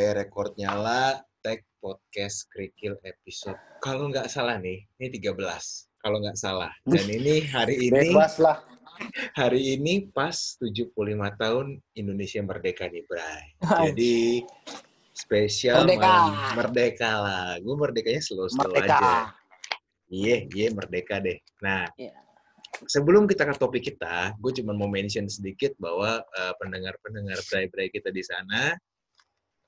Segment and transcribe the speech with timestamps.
[0.00, 3.60] Oke, record nyala, tag podcast Krikil episode.
[3.84, 5.36] Kalau nggak salah nih, ini 13.
[6.00, 6.72] Kalau nggak salah.
[6.88, 8.64] Dan ini hari ini Bebas lah.
[9.36, 10.96] hari ini pas 75
[11.36, 13.44] tahun Indonesia merdeka nih, Bray.
[13.60, 14.40] Jadi
[15.12, 16.16] spesial Merdeka.
[16.56, 17.48] merdeka lah.
[17.60, 18.96] Gue merdekanya slow-slow Merdeka.
[18.96, 19.36] aja.
[20.08, 21.36] Iya, iya merdeka deh.
[21.60, 22.16] Nah, Iya.
[22.88, 28.08] sebelum kita ke topik kita, gue cuma mau mention sedikit bahwa eh, pendengar-pendengar Bray-Bray kita
[28.08, 28.80] di sana,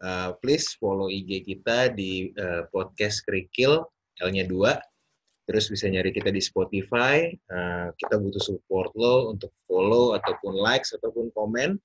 [0.02, 3.79] eh, please follow IG kita di eh, podcast Krikil,
[4.20, 5.47] L-nya 2.
[5.47, 7.30] Terus bisa nyari kita di Spotify.
[7.30, 11.79] Eh, kita butuh support lo untuk follow ataupun likes ataupun komen.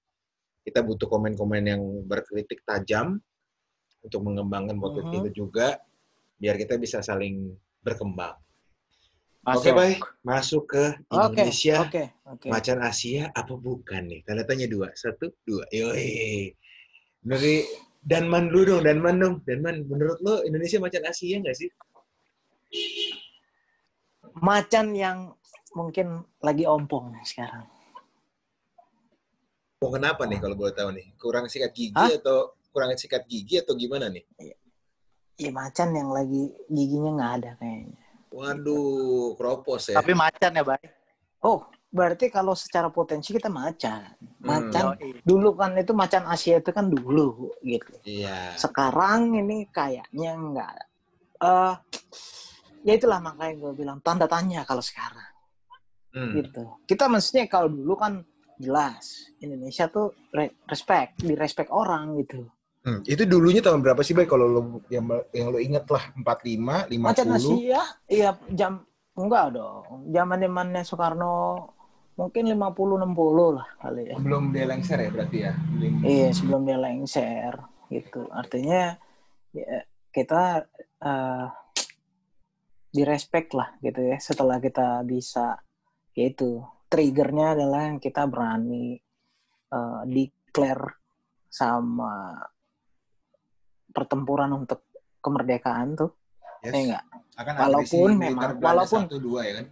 [0.62, 3.22] Kita butuh komen-komen yang berkritik tajam
[4.04, 5.16] untuk mengembangkan podcast Mhm.
[5.16, 5.68] kita juga,
[6.38, 8.36] biar kita bisa saling berkembang.
[9.48, 10.04] Oke, baik.
[10.28, 11.88] Masuk ke Indonesia.
[11.88, 12.48] oke, oke.
[12.52, 14.20] Macan Asia apa bukan nih?
[14.28, 14.92] Tanda tanya dua.
[14.92, 15.64] Satu, dua.
[15.72, 16.52] Yoi.
[17.24, 17.64] Dari
[18.08, 19.36] Danman dulu dong, Danman dong.
[19.44, 21.68] Danman, menurut lo Indonesia macan Asia nggak sih?
[24.40, 25.36] Macan yang
[25.76, 27.68] mungkin lagi ompong sekarang.
[29.84, 31.12] Oh, kenapa nih kalau boleh tahu nih?
[31.20, 32.10] Kurang sikat gigi Hah?
[32.16, 34.24] atau kurang sikat gigi atau gimana nih?
[35.38, 38.02] Iya macan yang lagi giginya nggak ada kayaknya.
[38.34, 40.00] Waduh, kropos ya.
[40.00, 40.82] Tapi macan ya, Bay.
[41.46, 44.12] Oh, berarti kalau secara potensi kita macan.
[44.44, 45.24] Macan Yoi.
[45.24, 47.94] dulu kan itu macan Asia itu kan dulu gitu.
[48.04, 48.54] Iya.
[48.56, 50.74] Sekarang ini kayaknya nggak.
[51.38, 51.74] Eh,
[52.84, 55.26] ya itulah makanya gue bilang tanda tanya kalau sekarang
[56.08, 56.34] Hmm.
[56.34, 56.64] gitu.
[56.88, 58.26] Kita maksudnya kalau dulu kan
[58.58, 62.42] jelas Indonesia tuh re- respect, di respect orang gitu.
[62.82, 64.26] Hmm, Itu dulunya tahun berapa sih, Bay?
[64.26, 66.98] Kalau lo yang, yang lo inget lah, 45, 50.
[67.04, 68.82] Macan Asia, iya jam
[69.14, 70.08] enggak dong.
[70.10, 71.34] Zaman zamannya Soekarno
[72.18, 74.16] mungkin 50 60 lah kali ya.
[74.18, 75.54] Belum dia lengser ya berarti ya?
[75.54, 77.54] Belum- Iya, sebelum dia lengser
[77.88, 78.26] gitu.
[78.34, 78.98] Artinya
[79.54, 80.66] ya, kita
[80.98, 81.46] eh
[82.88, 85.62] direspek lah gitu ya setelah kita bisa
[86.18, 88.98] yaitu triggernya adalah yang kita berani
[89.68, 90.98] eh, declare
[91.46, 92.34] sama
[93.88, 94.88] pertempuran untuk
[95.20, 96.12] kemerdekaan tuh
[96.64, 96.74] Yes.
[96.74, 97.06] ya enggak
[97.38, 99.66] Akan Walaupun memang- walaupun- satu dua ya kan?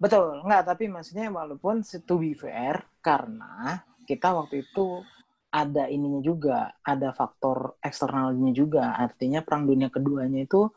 [0.00, 5.04] Betul, enggak, tapi maksudnya walaupun to be fair, karena kita waktu itu
[5.52, 10.72] ada ininya juga, ada faktor eksternalnya juga, artinya perang dunia keduanya itu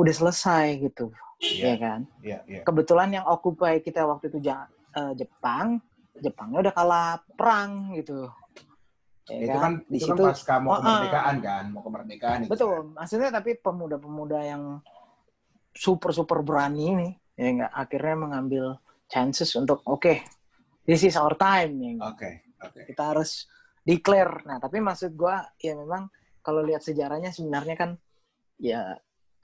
[0.00, 1.12] udah selesai gitu,
[1.60, 2.08] ya kan?
[2.24, 2.62] Iya, iya.
[2.64, 5.76] Kebetulan yang occupy kita waktu itu eh, Jepang,
[6.16, 8.32] Jepangnya udah kalah perang gitu.
[9.26, 10.80] Ya itu kan Di itu kan situ pasca mau Oh, ah.
[10.80, 12.50] kemerdekaan kan, mau kemerdekaan itu.
[12.54, 14.62] Betul, maksudnya tapi pemuda-pemuda yang
[15.74, 18.64] super-super berani nih, ya enggak akhirnya mengambil
[19.06, 20.24] chances untuk oke,
[20.82, 22.10] this is our time ya nggak?
[22.16, 22.30] Oke,
[22.64, 22.80] oke.
[22.90, 23.46] kita harus
[23.86, 24.42] declare.
[24.48, 26.10] Nah, tapi maksud gua ya memang
[26.42, 27.90] kalau lihat sejarahnya sebenarnya kan
[28.58, 28.96] ya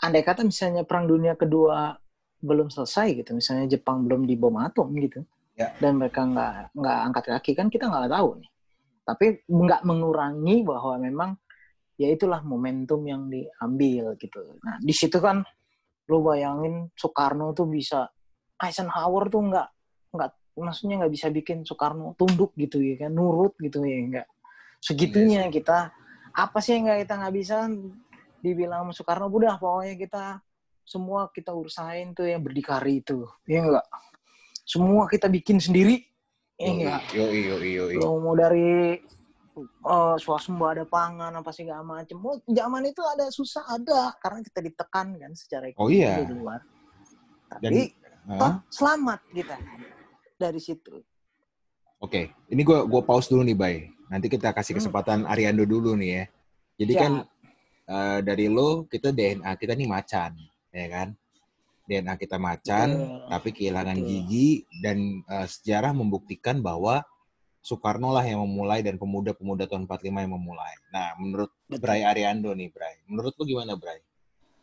[0.02, 1.94] andai kata misalnya perang dunia kedua
[2.42, 5.22] belum selesai gitu, misalnya Jepang belum dibom atom gitu,
[5.54, 5.70] Ya.
[5.78, 8.50] dan mereka nggak nggak angkat kaki kan kita nggak tahu nih.
[9.06, 11.30] Tapi nggak mengurangi bahwa memang
[11.94, 14.58] ya itulah momentum yang diambil gitu.
[14.58, 15.46] Nah di situ kan
[16.10, 18.10] lu bayangin Soekarno tuh bisa
[18.58, 19.68] Eisenhower tuh nggak
[20.12, 24.28] nggak maksudnya nggak bisa bikin Soekarno tunduk gitu ya kan nurut gitu ya nggak.
[24.82, 25.94] Segitunya kita.
[26.32, 27.56] Apa sih yang nggak kita nggak bisa?
[28.42, 30.24] Dibilang sama Soekarno udah pokoknya kita
[30.82, 33.22] semua kita urusain tuh yang berdikari itu.
[33.46, 33.86] Ya enggak
[34.62, 36.06] semua kita bikin sendiri.
[36.58, 37.94] Ya enggak Yoi, yoi, yoi.
[37.98, 38.98] Lo mau dari
[39.56, 42.16] uh, swasembada pangan apa sih gak macem.
[42.20, 46.24] Oh, zaman itu ada susah ada karena kita ditekan kan secara Oh ekonomi iya.
[46.24, 46.60] di luar.
[47.48, 49.56] Tapi Dan- toh selamat kita
[50.38, 51.02] dari situ.
[51.98, 53.76] Oke, ini gua gua pause dulu nih, Bay.
[54.10, 54.80] Nanti kita kasih Hmm.
[54.82, 56.24] kesempatan Ariando dulu nih ya.
[56.78, 57.02] Jadi Siap.
[57.02, 57.12] kan
[57.82, 60.32] eh, dari lo kita DNA kita nih macan,
[60.70, 61.08] ya kan?
[61.82, 63.26] DNA kita macan, Betul.
[63.28, 64.08] tapi kehilangan Betul.
[64.08, 64.48] gigi
[64.80, 67.02] dan eh, sejarah membuktikan bahwa
[67.62, 70.74] Soekarno lah yang memulai dan pemuda-pemuda tahun 45 yang memulai.
[70.90, 71.78] Nah, menurut Betul.
[71.78, 72.98] Bray Ariando nih, Bray.
[73.06, 74.02] Menurut lo gimana, Bray?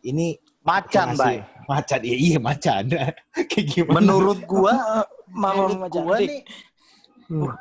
[0.04, 1.40] Ini Macan, Bay.
[1.64, 2.84] Macan, iya, iya macan.
[3.50, 3.96] Kayak gimana?
[4.04, 4.76] Menurut gua,
[5.32, 6.44] menurut macan gua nih,
[7.30, 7.54] Hmm.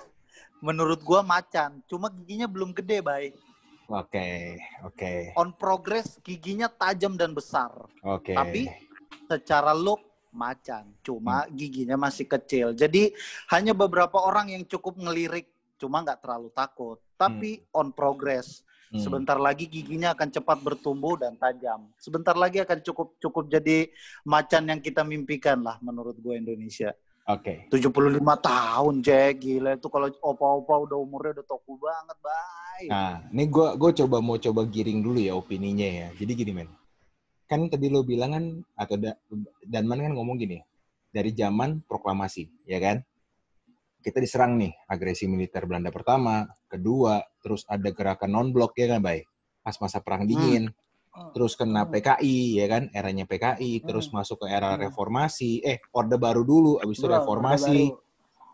[0.66, 1.78] menurut gua macan.
[1.86, 3.30] Cuma giginya belum gede, Bay.
[3.86, 4.54] Oke,
[4.86, 7.70] oke, On progress, giginya tajam dan besar.
[8.02, 8.30] oke.
[8.30, 8.70] Tapi
[9.26, 9.98] secara look
[10.30, 12.72] macan, cuma giginya masih kecil.
[12.72, 13.14] Jadi
[13.50, 16.98] hanya beberapa orang yang cukup ngelirik, cuma nggak terlalu takut.
[17.18, 18.98] Tapi on progress, Hmm.
[18.98, 21.86] sebentar lagi giginya akan cepat bertumbuh dan tajam.
[21.94, 23.86] Sebentar lagi akan cukup cukup jadi
[24.26, 26.90] macan yang kita mimpikan lah menurut gue Indonesia.
[27.30, 27.70] Oke.
[27.70, 29.46] 75 tahun, Jack.
[29.46, 32.86] Gila itu kalau opa-opa udah umurnya udah toku banget, bye.
[32.90, 36.08] Nah, ini gue gue coba mau coba giring dulu ya opininya ya.
[36.18, 36.68] Jadi gini men,
[37.50, 38.44] kan tadi lo bilang kan
[38.78, 39.18] atau da,
[39.66, 40.62] Danman kan ngomong gini,
[41.10, 43.02] dari zaman proklamasi, ya kan?
[44.00, 49.02] Kita diserang nih, agresi militer Belanda pertama, kedua, terus ada gerakan non blok ya kan,
[49.02, 49.26] baik?
[49.66, 50.70] Pas masa perang dingin,
[51.34, 51.92] terus kena Hmm.
[51.92, 54.22] PKI ya kan, eranya PKI, terus Hmm.
[54.22, 54.86] masuk ke era Hmm.
[54.86, 57.90] reformasi, eh Orde Baru dulu, habis itu reformasi,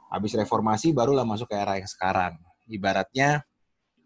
[0.09, 2.35] habis reformasi barulah masuk ke era yang sekarang.
[2.67, 3.45] Ibaratnya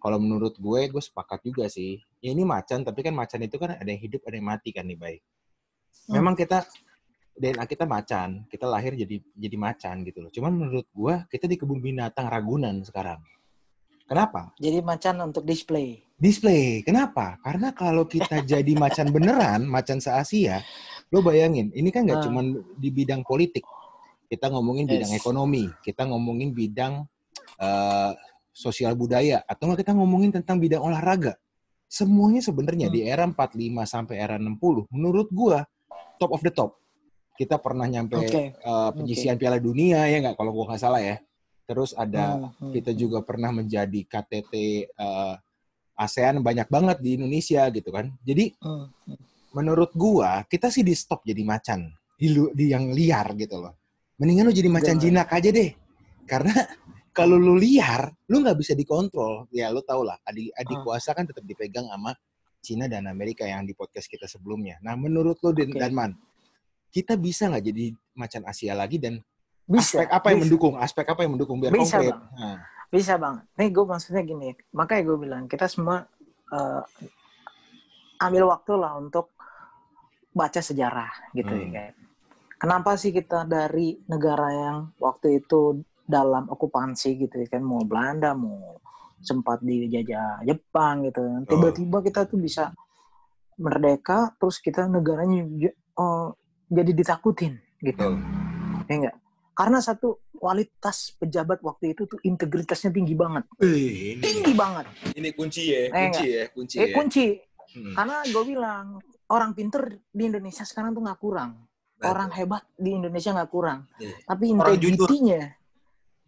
[0.01, 2.01] kalau menurut gue, gue sepakat juga sih.
[2.25, 4.89] Ya ini macan, tapi kan macan itu kan ada yang hidup, ada yang mati kan
[4.89, 5.21] nih, baik.
[6.09, 6.19] Hmm.
[6.19, 6.65] Memang kita
[7.37, 10.31] DNA kita macan, kita lahir jadi jadi macan gitu loh.
[10.33, 13.21] Cuman menurut gue, kita di kebun binatang Ragunan sekarang.
[14.09, 14.51] Kenapa?
[14.59, 16.03] Jadi macan untuk display.
[16.19, 16.83] Display.
[16.83, 17.39] Kenapa?
[17.41, 20.61] Karena kalau kita jadi macan beneran, macan se-Asia,
[21.15, 22.25] lo bayangin, ini kan nggak Ah.
[22.27, 23.63] cuman di bidang politik.
[24.27, 25.21] Kita ngomongin bidang Yes.
[25.23, 27.07] ekonomi, kita ngomongin bidang
[27.61, 28.13] eh,
[28.61, 31.41] sosial budaya, atau nggak kita ngomongin tentang bidang olahraga.
[31.89, 32.95] Semuanya sebenarnya Hmm.
[32.95, 35.65] di era 45 sampai era 60, menurut gua
[36.21, 36.77] top of the top.
[37.41, 38.53] Kita pernah nyampe Oke.
[38.53, 41.17] eh, penyisian Piala Dunia ya nggak kalau gua nggak salah ya.
[41.65, 43.01] Terus ada Hmm, hmm, kita hmm.
[43.01, 44.53] juga pernah menjadi KTT
[44.93, 45.35] eh,
[45.97, 48.13] ASEAN banyak banget di Indonesia gitu kan.
[48.23, 49.17] Jadi Hmm, hmm.
[49.57, 51.89] menurut gua kita sih di stop jadi macan
[52.21, 53.73] di, di yang liar gitu loh.
[54.21, 55.73] Mendingan lu jadi macan jinak aja deh.
[56.29, 56.53] Karena
[57.11, 59.51] kalau lu liar, lu nggak bisa dikontrol.
[59.51, 60.83] Ya lu tau lah, adik adik Ah.
[60.83, 62.15] kuasa kan tetap dipegang sama
[62.61, 64.77] Cina dan Amerika yang di podcast kita sebelumnya.
[64.81, 65.81] Nah menurut lu Dan Oke.
[65.81, 66.13] Danman,
[66.89, 69.19] kita bisa nggak jadi macan Asia lagi dan
[69.65, 70.03] Bisa.
[70.03, 70.47] aspek apa yang bisa.
[70.47, 70.75] mendukung?
[70.77, 72.13] Aspek apa yang mendukung biar Bisa, konkret?
[72.13, 72.23] Bang.
[72.37, 72.59] Nah,
[72.91, 73.45] Bisa banget.
[73.55, 76.05] Nih gue maksudnya gini, makanya gue bilang kita semua
[76.51, 76.83] eh,
[78.19, 79.31] ambil waktu lah untuk
[80.31, 81.71] baca sejarah gitu Hmm.
[81.71, 81.95] ya.
[82.59, 85.81] Kenapa sih kita dari negara yang waktu itu
[86.11, 88.83] dalam okupansi gitu ya kan, mau Belanda, mau
[89.23, 91.23] sempat dijajah Jepang gitu.
[91.23, 91.43] kan.
[91.47, 92.75] Tiba-tiba kita tuh bisa
[93.55, 96.27] merdeka, terus kita negaranya eh,
[96.67, 97.97] jadi ditakutin gitu.
[97.97, 98.15] betul.
[98.89, 99.17] Ya enggak?
[99.53, 103.45] Karena satu kualitas pejabat waktu itu tuh integritasnya tinggi banget.
[103.61, 104.89] Eh, ini, Tinggi banget.
[105.13, 106.95] ini kunci ya, Eh, kunci ya, kunci Eh ya.
[106.97, 107.25] kunci.
[107.77, 107.93] Hmm.
[107.93, 108.87] Karena gue bilang
[109.29, 111.69] orang pinter di Indonesia sekarang tuh nggak kurang.
[112.01, 113.85] Orang hebat di Indonesia nggak kurang.
[114.01, 114.17] Iya.
[114.25, 115.41] Tapi integritinya,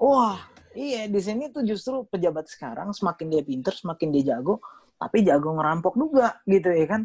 [0.03, 0.43] wah
[0.75, 4.59] iya di sini tuh justru pejabat sekarang semakin dia pinter, semakin dia jago,
[4.99, 7.03] tapi jago ngerampok juga gitu ya kan.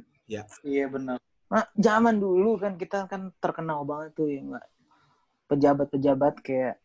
[0.65, 1.21] Iya benar.
[1.47, 4.65] Nah, zaman dulu kan kita kan terkenal banget tuh ya nggak
[5.47, 6.75] pejabat-pejabat kayak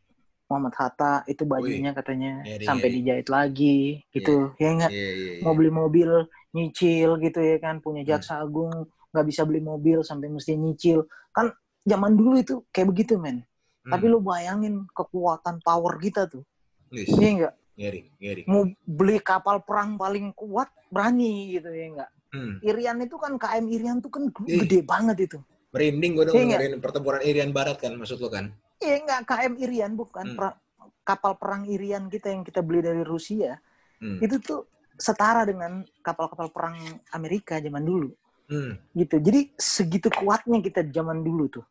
[0.47, 2.97] Muhammad Hatta itu bajunya katanya Ngeri, sampai ngeri.
[3.01, 3.81] dijahit lagi
[4.13, 5.43] gitu ya nggak Iya, iya, iya.
[5.43, 6.11] mau beli mobil
[6.53, 8.11] nyicil gitu ya kan punya Hmm.
[8.15, 8.71] jaksa agung
[9.11, 11.51] nggak bisa beli mobil sampai mesti nyicil kan
[11.83, 13.43] zaman dulu itu kayak begitu men
[13.83, 13.91] Hmm.
[13.91, 16.47] tapi lu bayangin kekuatan power kita tuh
[16.89, 18.43] Wis, iya nggak ngeri, ngeri.
[18.47, 22.57] mau beli kapal perang paling kuat berani gitu ya nggak Hmm.
[22.65, 24.65] Irian itu kan KM Irian tuh kan Ih.
[24.65, 25.39] gede banget itu
[25.69, 28.49] Merinding gue Iya, dengerin pertempuran Irian Barat kan, maksud lo kan?
[28.79, 30.39] iya nggak KM Irian bukan Hmm.
[30.39, 30.59] pra-
[31.03, 33.61] kapal perang Irian kita yang kita beli dari Rusia
[33.99, 34.17] Hmm.
[34.19, 34.65] itu tuh
[34.95, 36.77] setara dengan kapal-kapal perang
[37.11, 38.09] Amerika zaman dulu
[38.47, 38.81] Hmm.
[38.93, 39.17] gitu.
[39.19, 41.65] Jadi segitu kuatnya kita zaman dulu tuh.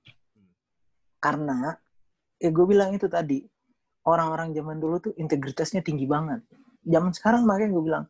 [1.17, 1.73] Karena
[2.41, 3.45] ya gue bilang itu tadi
[4.09, 6.41] orang-orang zaman dulu tuh integritasnya tinggi banget.
[6.81, 8.05] Zaman sekarang makanya gue bilang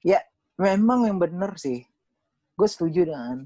[0.00, 0.16] ya
[0.56, 1.84] memang yang bener sih.
[2.56, 3.44] Gue setuju dengan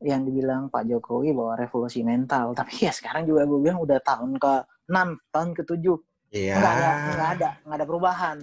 [0.00, 2.52] yang dibilang Pak Jokowi bahwa revolusi mental.
[2.58, 4.52] Tapi ya sekarang juga gue bilang udah tahun ke
[4.88, 6.32] 6, tahun ke 7.
[6.32, 6.54] Iya.
[6.56, 8.36] Nggak ada, nggak ada, nggak ada perubahan.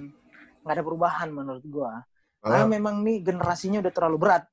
[0.61, 1.91] Nggak ada perubahan menurut gue.
[2.45, 4.45] Karena Oh, memang nih generasinya udah terlalu berat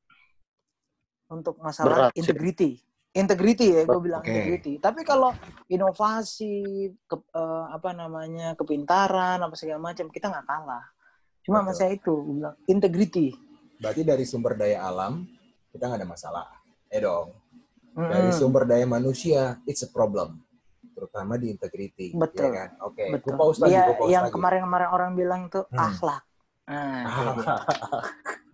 [1.29, 2.81] untuk masalah Berat sih.
[3.13, 3.67] Integrity.
[3.67, 4.33] Integrity ya, gue bilang Oke.
[4.33, 4.73] integrity.
[4.81, 5.31] Tapi kalau
[5.69, 6.55] inovasi,
[7.05, 10.85] ke, eh, apa namanya, kepintaran, apa segala macam, kita nggak kalah.
[11.45, 11.69] Cuma Betul.
[11.69, 13.29] masa itu, gue bilang integrity.
[13.83, 15.27] berarti dari sumber daya alam
[15.75, 16.47] kita nggak ada masalah.
[16.87, 17.35] Eh dong.
[17.93, 20.39] Dari sumber daya manusia, it's a problem.
[20.95, 22.15] Terutama di integrity.
[22.15, 22.47] Betul.
[22.47, 22.69] ya kan?
[22.87, 23.35] Oke, Betul.
[23.67, 25.83] Iya, gue pause yang kemarin-kemarin orang bilang tuh Hmm.
[25.83, 26.23] akhlak.
[26.63, 27.03] Nah.
[27.03, 27.59] Ah,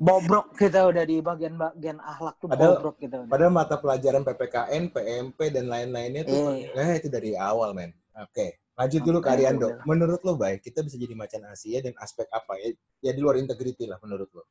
[0.00, 3.29] bobrok kita udah di bagian-bagian akhlak tuh Padahal- bobrok kita udah.
[3.29, 6.73] Padahal mata pelajaran PPKN, PMP, dan lain-lainnya tuh, Iya.
[6.73, 7.93] eh itu dari awal, men.
[8.17, 9.69] Oke, lanjut dulu ke Oke, Ariando.
[9.71, 9.85] udah.
[9.85, 12.73] Menurut lo, baik, kita bisa jadi macan Asia dan aspek apa ya?
[13.00, 14.43] Ya di luar integrity lah, menurut lo.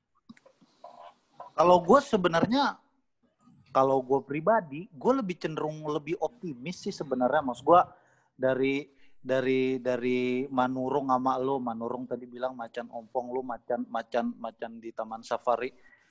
[1.52, 2.78] Kalau gue sebenarnya
[3.70, 7.82] kalau gue pribadi, gue lebih cenderung lebih optimis sih sebenarnya, mas gue
[8.36, 8.86] dari
[9.27, 14.96] dari dari Manurung sama lo, Manurung tadi bilang macan ompong lo, macan macan macan di
[14.96, 15.67] Taman Safari.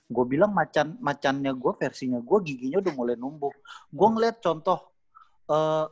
[0.06, 3.50] Gue bilang macan macannya gue versinya gue giginya udah mulai numbuh.
[3.88, 4.92] Gue ngeliat contoh
[5.48, 5.88] eh,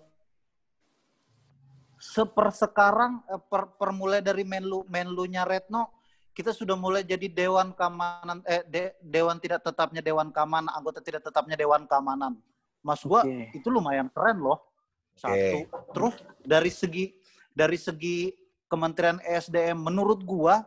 [1.96, 6.04] sepersekarang eh, per, per mulai dari menlu menlunya Retno
[6.34, 11.22] kita sudah mulai jadi dewan keamanan eh de, dewan tidak tetapnya dewan keamanan anggota tidak
[11.22, 12.34] tetapnya dewan keamanan
[12.82, 13.54] mas gua Oke.
[13.54, 14.73] itu lumayan keren loh
[15.16, 15.58] satu
[15.94, 17.14] terus dari segi
[17.54, 18.34] dari segi
[18.66, 20.66] Kementerian SDM menurut gua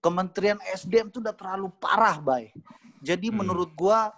[0.00, 2.50] Kementerian SDM itu udah terlalu parah bay
[3.00, 3.44] jadi Hmm.
[3.44, 4.12] menurut gua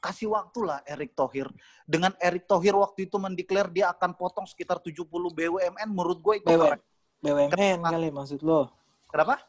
[0.00, 1.50] kasih waktu lah Erick Thohir
[1.86, 6.46] dengan Erick Thohir waktu itu mendeklar dia akan potong sekitar 70 BUMN menurut gue itu
[6.46, 6.62] BUMN.
[6.62, 6.80] keren.
[7.22, 8.70] BUMN kali maksud lo.
[9.10, 9.42] Kenapa?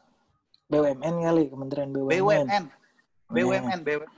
[0.70, 2.10] BUMN kali, Kementerian BUMN.
[2.10, 2.64] BUMN.
[3.28, 4.10] BUMN, BUMN.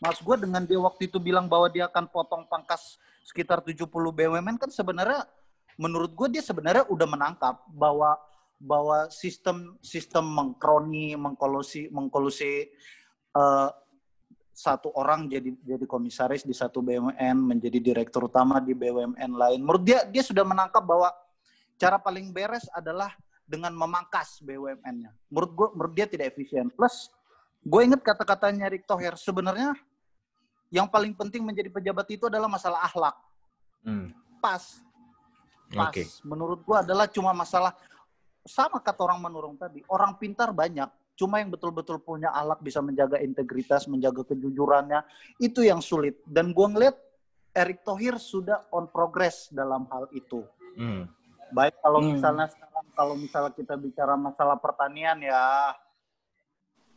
[0.00, 2.96] Mas gue dengan dia waktu itu bilang bahwa dia akan potong pangkas
[3.30, 5.22] sekitar 70 BUMN kan sebenarnya
[5.78, 8.18] menurut gue dia sebenarnya udah menangkap bahwa
[8.60, 12.68] bahwa sistem sistem mengkroni, mengkolusi mengkolusi
[13.32, 13.70] eh,
[14.50, 19.62] satu orang jadi jadi komisaris di satu BUMN, menjadi direktur utama di BUMN lain.
[19.62, 21.08] Menurut dia dia sudah menangkap bahwa
[21.80, 23.14] cara paling beres adalah
[23.48, 25.10] dengan memangkas BUMN-nya.
[25.32, 26.70] Menurut gue, menurut dia tidak efisien.
[26.70, 27.10] Plus,
[27.66, 29.74] gue inget kata-katanya Erick Thohir, sebenarnya
[30.70, 33.18] yang paling penting menjadi pejabat itu adalah masalah akhlak.
[33.82, 34.14] Hmm.
[34.38, 34.62] Pas.
[35.74, 35.90] Pas.
[35.90, 36.06] Oke.
[36.22, 37.74] Menurut gue adalah cuma masalah,
[38.46, 43.18] sama kata orang menurung tadi, orang pintar banyak, cuma yang betul-betul punya akhlak bisa menjaga
[43.20, 45.04] integritas, menjaga kejujurannya,
[45.42, 46.22] itu yang sulit.
[46.24, 46.96] Dan gue ngeliat
[47.50, 50.46] Erick Thohir sudah on progress dalam hal itu.
[50.78, 51.10] Hmm.
[51.50, 52.14] Baik kalau Hmm.
[52.14, 55.74] misalnya sekarang kalau misalnya kita bicara masalah pertanian ya,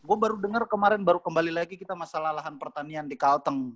[0.03, 3.72] gue baru dengar kemarin baru kembali lagi kita masalah lahan pertanian di Kalteng.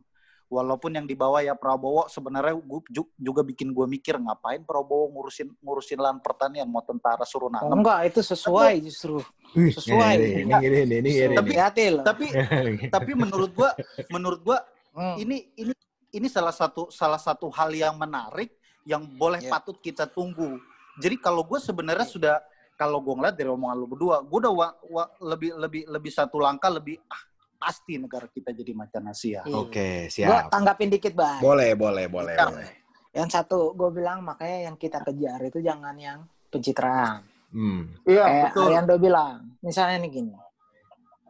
[0.48, 5.52] Walaupun yang dibawa ya Prabowo sebenarnya gua ju- juga bikin gue mikir ngapain Prabowo ngurusin
[5.60, 7.84] ngurusin lahan pertanian mau tentara suruh Oh, nanam.
[7.84, 9.20] enggak, itu sesuai justru.
[9.52, 10.14] Sesuai.
[10.16, 11.36] Ini, ini, ini, ini, ini, ini.
[11.36, 12.04] Tapi- Hati loh.
[12.08, 12.26] Tapi
[12.96, 13.70] tapi menurut gue
[14.08, 14.58] menurut gue
[14.98, 15.14] Hmm.
[15.20, 15.76] ini ini
[16.10, 18.50] ini salah satu salah satu hal yang menarik
[18.82, 19.52] yang boleh Ya.
[19.52, 20.58] patut kita tunggu.
[20.98, 22.36] Jadi kalau gue sebenarnya sudah
[22.78, 26.38] kalau gue ngeliat dari omongan lu berdua, gue udah wa- wa- lebih lebih lebih satu
[26.38, 27.22] langkah lebih ah,
[27.58, 29.42] pasti negara kita jadi macan Asia.
[29.42, 29.56] Iya.
[29.58, 30.54] Oke, Gua siap.
[30.54, 31.42] tanggapin dikit, Bang.
[31.42, 32.48] Boleh, boleh, boleh, Siap.
[32.48, 32.70] boleh.
[33.12, 37.26] Yang satu, gue bilang makanya yang kita kejar itu jangan yang pencitraan.
[37.50, 37.98] Hmm.
[38.04, 40.36] Iya Kayak Ariando bilang, misalnya nih gini,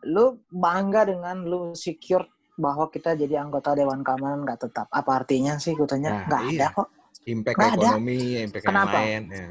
[0.04, 2.28] lu bangga dengan lu secure
[2.58, 4.88] bahwa kita jadi anggota Dewan Keamanan nggak tetap.
[4.90, 5.72] Apa artinya sih?
[5.72, 6.60] Gue tanya, Nah, nggak iya.
[6.60, 6.88] ada kok.
[7.24, 7.72] Impact ada.
[7.72, 8.98] ekonomi, impact yang Kenapa?
[8.98, 9.22] lain.
[9.30, 9.48] ya.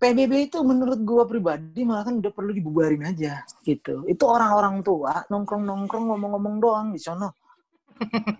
[0.00, 4.08] PBB itu menurut gue pribadi malah kan udah perlu dibubarin aja gitu.
[4.08, 7.36] Itu orang-orang tua nongkrong-nongkrong ngomong-ngomong doang di sono.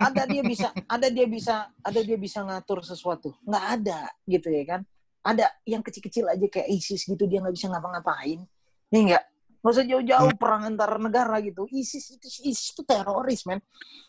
[0.01, 3.37] Ada dia bisa, ada dia bisa, ada dia bisa ngatur sesuatu.
[3.45, 4.81] Nggak ada gitu ya kan.
[5.21, 8.41] Ada yang kecil-kecil aja kayak ISIS gitu dia nggak bisa ngapa-ngapain.
[8.89, 9.25] Ya enggak?
[9.61, 11.69] Nggak usah jauh-jauh perang antar negara gitu.
[11.69, 13.61] ISIS itu ISIS itu teroris men.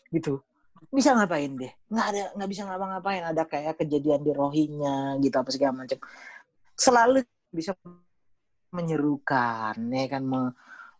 [0.08, 0.40] Gitu.
[0.88, 1.72] Bisa ngapain deh?
[1.92, 3.22] Nggak ada, nggak bisa ngapa-ngapain.
[3.28, 6.00] Ada kayak kejadian di Rohingya gitu apa segala macam.
[6.80, 7.76] Selalu bisa
[8.72, 10.24] menyerukan ya kan?
[10.24, 10.54] Me-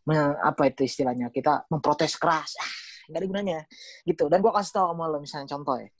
[0.06, 1.32] me- apa itu istilahnya?
[1.32, 2.54] Kita memprotes keras.
[2.60, 3.66] Ah ada gunanya.
[4.06, 4.30] Gitu.
[4.30, 5.90] Dan gua kasih tau sama lo misalnya contoh ya.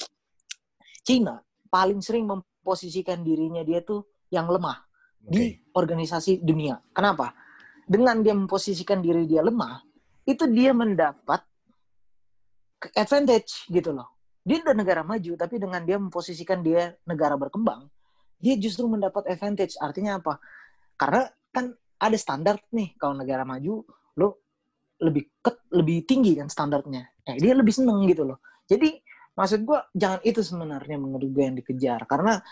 [1.02, 4.86] Cina paling sering memposisikan dirinya dia tuh yang lemah
[5.18, 5.74] di Oke.
[5.74, 6.78] organisasi dunia.
[6.94, 7.34] Kenapa?
[7.82, 9.82] Dengan dia memposisikan diri dia lemah
[10.22, 11.42] itu dia mendapat
[12.94, 14.14] advantage gitu loh.
[14.42, 17.90] Dia udah negara maju tapi dengan dia memposisikan dia negara berkembang
[18.42, 19.78] dia justru mendapat advantage.
[19.78, 20.42] Artinya apa?
[20.98, 21.70] Karena kan
[22.02, 23.86] ada standar nih kalau negara maju
[24.18, 24.42] lo
[24.98, 27.06] lebih ket, lebih tinggi kan standarnya.
[27.22, 28.42] Eh dia lebih seneng gitu loh.
[28.66, 28.98] Jadi
[29.38, 32.02] maksud gua jangan itu sebenarnya menurut gue yang dikejar.
[32.10, 32.42] Karena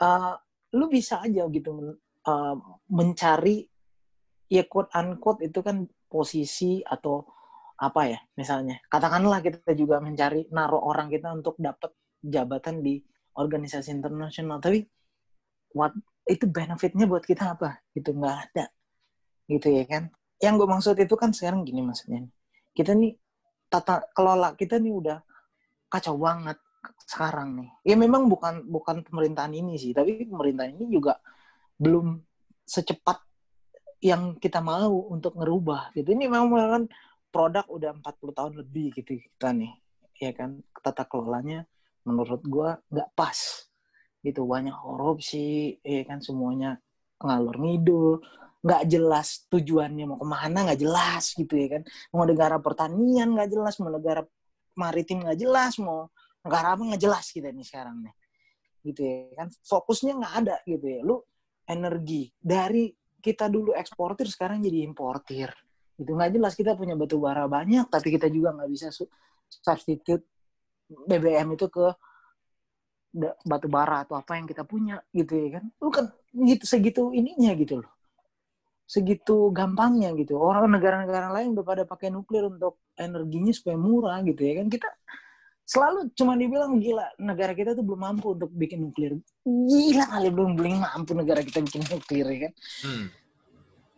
[0.00, 0.34] eh,
[0.72, 2.56] lu bisa aja gitu men- eh,
[2.88, 3.68] mencari
[4.48, 7.20] ya quote unquote itu kan posisi atau
[7.76, 8.80] apa ya misalnya.
[8.88, 11.92] Katakanlah kita juga mencari naruh orang kita untuk dapat
[12.24, 13.04] jabatan di
[13.36, 14.58] organisasi internasional.
[14.58, 14.84] Tapi
[15.76, 15.92] what
[16.26, 17.84] itu benefitnya buat kita apa?
[17.92, 18.66] Gitu nggak ada.
[19.46, 20.10] Gitu ya kan?
[20.40, 22.28] Yang gue maksud itu kan sekarang gini maksudnya
[22.76, 23.16] kita nih
[23.72, 25.18] tata kelola kita nih udah
[25.88, 26.60] kacau banget
[27.08, 27.70] sekarang nih.
[27.88, 29.96] Ya memang bukan bukan pemerintahan ini sih.
[29.96, 31.16] Tapi pemerintahan ini juga
[31.80, 32.20] belum
[32.68, 33.24] secepat
[34.04, 35.96] yang kita mau untuk ngerubah.
[35.96, 36.12] Gitu.
[36.12, 36.84] Ini memang kan
[37.32, 39.72] produk udah 40 tahun lebih gitu kita nih.
[40.20, 40.60] Ya kan?
[40.84, 41.64] Tata kelolanya
[42.06, 43.66] menurut gua nggak pas.
[44.22, 46.78] Gitu banyak korupsi ya kan semuanya
[47.20, 48.22] ngalur ngidul.
[48.62, 51.82] Nggak jelas tujuannya mau ke mana nggak jelas gitu ya kan.
[52.14, 54.22] Mau negara pertanian nggak jelas mau negara
[54.78, 56.08] maritim nggak jelas mau
[56.46, 58.14] negara apa nggak jelas kita nih sekarang nih.
[58.86, 59.48] Gitu ya kan.
[59.66, 61.18] Fokusnya nggak ada gitu ya lu
[61.66, 65.50] energi dari kita dulu eksportir sekarang jadi importir.
[65.98, 69.10] Itu nggak jelas kita punya batu bara banyak tapi kita juga nggak bisa su-
[69.48, 70.35] substitute
[70.90, 71.86] BBM itu ke
[73.42, 75.64] batu bara atau apa yang kita punya gitu ya kan.
[75.80, 77.92] Lu kan gitu segitu ininya gitu loh.
[78.86, 80.38] Segitu gampangnya gitu.
[80.38, 84.66] Orang negara-negara lain udah pada pakai nuklir untuk energinya supaya murah gitu ya kan.
[84.70, 84.88] Kita
[85.66, 89.18] selalu cuma dibilang gila negara kita tuh belum mampu untuk bikin nuklir.
[89.42, 92.52] Gila kali belum belum mampu negara kita bikin nuklir ya kan.
[92.86, 93.06] Hmm.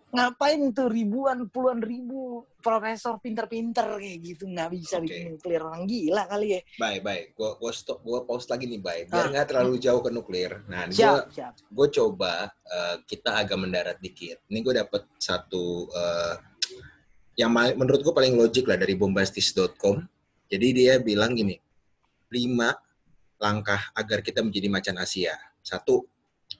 [0.09, 5.05] Ngapain tuh ribuan puluhan ribu profesor pinter-pinter kayak gitu nggak bisa Oke.
[5.05, 7.25] bikin nuklir orang gila kali ya Baik, baik.
[7.37, 9.05] Gua gua stop, gua pause lagi nih, baik.
[9.13, 9.31] Biar Ah.
[9.37, 10.53] nggak terlalu jauh ke nuklir.
[10.65, 14.41] Nah, gua siap siap gue coba eh, kita agak mendarat dikit.
[14.49, 16.35] Ini gue dapet satu eh,
[17.37, 20.03] yang menurut gue paling logik lah dari bombastis.com.
[20.49, 21.55] Jadi dia bilang gini,
[22.33, 22.73] lima
[23.39, 25.37] langkah agar kita menjadi macan Asia.
[25.63, 26.03] Satu,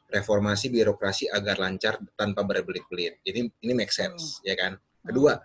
[0.09, 3.21] reformasi birokrasi agar lancar tanpa berbelit-belit.
[3.25, 4.81] Jadi ini make sense, ya kan?
[5.05, 5.37] Kedua,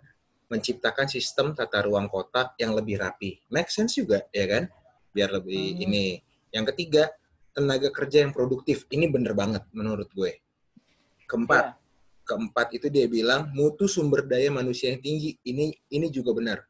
[0.48, 3.44] menciptakan sistem tata ruang kota yang lebih rapi.
[3.52, 4.64] Make sense juga, ya kan?
[5.12, 5.86] Biar lebih Hmm.
[5.90, 6.06] ini.
[6.54, 7.12] Yang ketiga,
[7.54, 8.86] tenaga kerja yang produktif.
[8.90, 10.42] Ini bener banget menurut gue.
[11.30, 11.78] Keempat, Ya.
[12.24, 15.38] keempat itu dia bilang mutu sumber daya manusia yang tinggi.
[15.44, 16.66] Ini ini juga benar.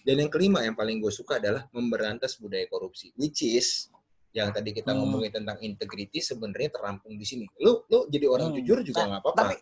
[0.00, 3.92] Dan yang kelima yang paling gue suka adalah memberantas budaya korupsi, which is
[4.30, 5.02] yang tadi kita Hmm.
[5.02, 7.46] ngomongin tentang integrity sebenarnya terampung di sini.
[7.58, 8.56] Lu lu jadi orang Hmm.
[8.62, 9.40] jujur juga Nah, nggak apa-apa.
[9.44, 9.56] tapi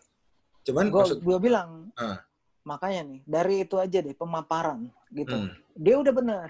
[0.59, 2.21] Cuman gue maksud gue bilang Ah.
[2.61, 5.49] makanya nih dari itu aja deh pemaparan gitu Hmm.
[5.73, 6.49] dia udah benar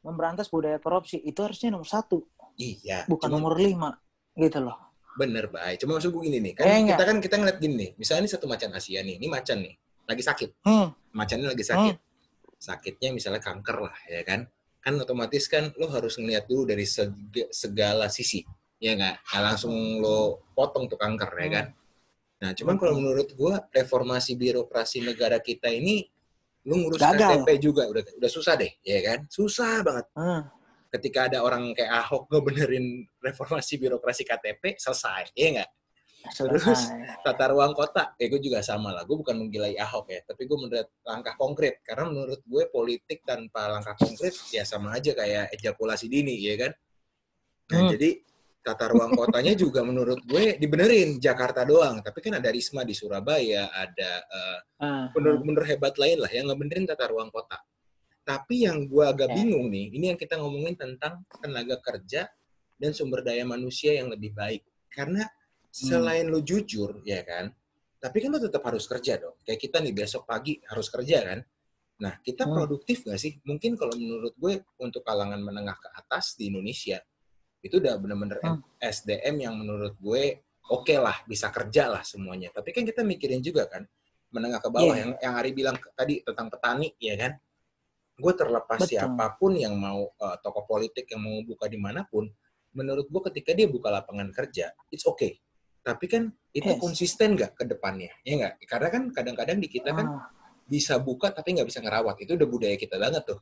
[0.00, 2.24] memberantas budaya korupsi itu harusnya nomor satu
[2.56, 3.90] iya, bukan cuman nomor lima
[4.34, 4.78] gitu loh
[5.12, 5.76] bener baik.
[5.76, 7.04] Cuma maksud gue gini nih, kan Eh, kita enggak.
[7.04, 7.90] kan kita ngeliat gini nih.
[8.00, 9.74] Misalnya ini satu macan Asia nih, ini macan nih,
[10.08, 10.50] lagi sakit.
[10.64, 10.88] hmm.
[11.12, 11.96] macannya lagi sakit.
[12.56, 14.48] Sakitnya misalnya kanker lah, ya kan?
[14.82, 17.14] Kan otomatis kan lo harus ngeliat dulu dari seg-
[17.54, 18.42] segala sisi,
[18.82, 19.22] ya nggak?
[19.30, 21.66] Nggak langsung lo potong tuh kanker, ya kan?
[22.42, 26.02] Nah, cuman kalau menurut gua reformasi birokrasi negara kita ini,
[26.66, 27.46] lo ngurus Gagal.
[27.46, 29.22] KTP juga udah udah susah deh, ya kan?
[29.30, 30.06] Susah banget.
[30.18, 30.50] Hmm.
[30.90, 35.70] Ketika ada orang kayak Ahok ngebenerin reformasi birokrasi KTP, selesai, ya nggak?
[36.30, 39.02] Terus tata ruang kota, ya gue juga sama lah.
[39.02, 41.82] Gue bukan menggilai Ahok ya, tapi gue melihat langkah konkret.
[41.82, 46.72] Karena menurut gue politik tanpa langkah konkret ya sama aja kayak ejakulasi dini, ya kan?
[47.72, 47.90] Nah, Hmm.
[47.96, 48.10] jadi
[48.62, 51.98] tata ruang kotanya juga menurut gue dibenerin Jakarta doang.
[51.98, 56.86] Tapi kan ada Risma di Surabaya, ada eh, Ah, bener-bener hebat lain lah yang ngebenerin
[56.86, 57.58] tata ruang kota.
[58.22, 59.34] Tapi yang gue agak Eh.
[59.34, 62.30] bingung nih, ini yang kita ngomongin tentang tenaga kerja
[62.78, 64.62] dan sumber daya manusia yang lebih baik.
[64.90, 65.26] Karena
[65.72, 67.48] selain lu jujur, ya kan,
[67.96, 69.34] tapi kan lu tetap harus kerja dong.
[69.40, 71.40] Kayak kita nih besok pagi harus kerja kan.
[72.02, 72.52] Nah, kita Hmm.
[72.52, 73.40] produktif nggak sih?
[73.46, 77.00] Mungkin kalau menurut gue untuk kalangan menengah ke atas di Indonesia,
[77.62, 78.60] itu udah bener-bener Hmm.
[78.76, 82.52] SDM yang menurut gue oke lah, bisa kerja lah semuanya.
[82.52, 83.86] Tapi kan kita mikirin juga kan,
[84.34, 85.00] menengah ke bawah Iya.
[85.00, 87.32] yang yang Ari bilang tadi tentang petani, ya kan?
[88.18, 88.98] Gue terlepas Betul.
[88.98, 92.28] siapa pun yang mau eh, tokoh politik yang mau buka di mana pun,
[92.74, 95.38] menurut gue ketika dia buka lapangan kerja, it's okay.
[95.82, 96.22] Tapi kan
[96.54, 96.78] itu Yes.
[96.78, 98.54] konsisten nggak ke depannya, ya nggak?
[98.70, 100.30] Karena kan kadang-kadang di kita kan ah.
[100.64, 102.16] bisa buka tapi nggak bisa ngerawat.
[102.22, 103.40] Itu udah budaya kita banget tuh.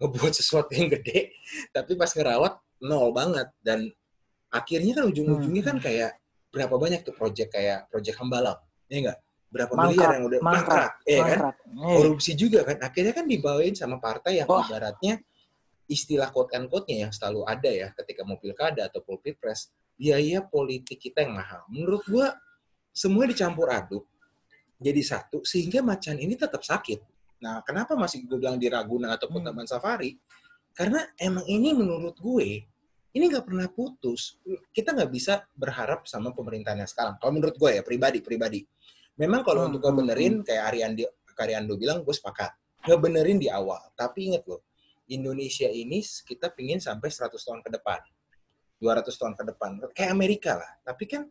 [0.00, 1.36] Ngebuat sesuatu yang gede,
[1.76, 3.52] tapi pas ngerawat nol banget.
[3.60, 3.92] Dan
[4.48, 5.84] akhirnya kan ujung-ujungnya kan Hmm.
[5.84, 6.10] kayak
[6.52, 9.18] berapa banyak tuh project kayak project Hambalang, ya nggak?
[9.52, 11.38] Berapa Mangkrak, miliar yang udah mangkrak, ya kan?
[11.52, 12.80] Eh, Korupsi juga kan.
[12.80, 14.64] Akhirnya kan dibawain sama partai yang Wah.
[14.64, 15.20] ibaratnya
[15.92, 19.68] istilah quote and quote-nya yang selalu ada ya ketika mau pilkada atau pilpres,
[20.02, 21.62] biaya politik kita yang mahal.
[21.70, 22.34] Menurut gua
[22.90, 24.02] semua dicampur aduk
[24.82, 26.98] jadi satu sehingga macan ini tetap sakit.
[27.42, 29.54] Nah, kenapa masih gue bilang di Ragunan ataupun Hmm.
[29.54, 30.18] Taman Safari?
[30.74, 32.66] Karena emang ini menurut gue
[33.12, 34.40] ini nggak pernah putus.
[34.72, 37.14] Kita nggak bisa berharap sama pemerintahan yang sekarang.
[37.20, 38.60] Kalau menurut gue ya pribadi pribadi.
[39.20, 41.04] Memang kalau Hmm, untuk gue hmm, benerin kayak Ariandi
[41.36, 42.50] Karyando bilang gue sepakat.
[42.88, 43.78] Ngebenerin di awal.
[43.94, 44.66] Tapi inget loh,
[45.06, 48.00] Indonesia ini kita pingin sampai 100 tahun ke depan.
[48.82, 49.70] 200 tahun ke depan.
[49.94, 50.70] Kayak Amerika lah.
[50.82, 51.22] Tapi kan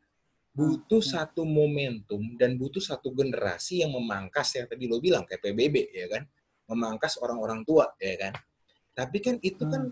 [0.51, 1.11] butuh Hmm.
[1.15, 6.11] satu momentum dan butuh satu generasi yang memangkas yang tadi lo bilang kayak PBB ya
[6.11, 6.27] kan
[6.67, 8.35] memangkas orang-orang tua ya kan
[8.91, 9.87] tapi kan itu kan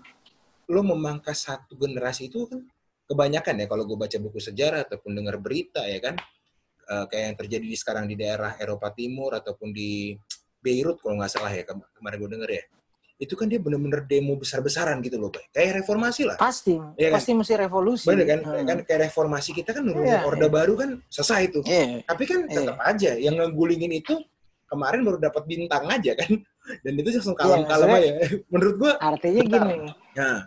[0.68, 2.60] lo memangkas satu generasi itu kan
[3.08, 6.20] kebanyakan ya kalau gue baca buku sejarah ataupun dengar berita ya kan
[6.92, 10.12] eh, kayak yang terjadi di sekarang di daerah Eropa Timur ataupun di
[10.60, 12.64] Beirut kalau nggak salah ya kem- kemarin gue denger ya
[13.20, 15.44] itu kan dia bener-bener demo besar-besaran gitu loh Bay.
[15.52, 17.20] kayak reformasi lah Pasti, Iya kan?
[17.20, 18.08] pasti mesti revolusi.
[18.08, 18.40] Bener kan?
[18.42, 18.64] Hmm.
[18.64, 20.50] kan kayak reformasi kita kan nurunin Iya, orde iya.
[20.50, 22.00] baru kan selesai tuh Iya.
[22.08, 22.56] tapi kan Iya.
[22.56, 24.16] tetap aja yang ngegulingin itu
[24.66, 26.32] kemarin baru dapat bintang aja kan
[26.88, 29.62] dan itu langsung kalem-kalem maksudnya- aja menurut gua Artinya Bentar.
[29.68, 29.90] gini.
[30.16, 30.38] nah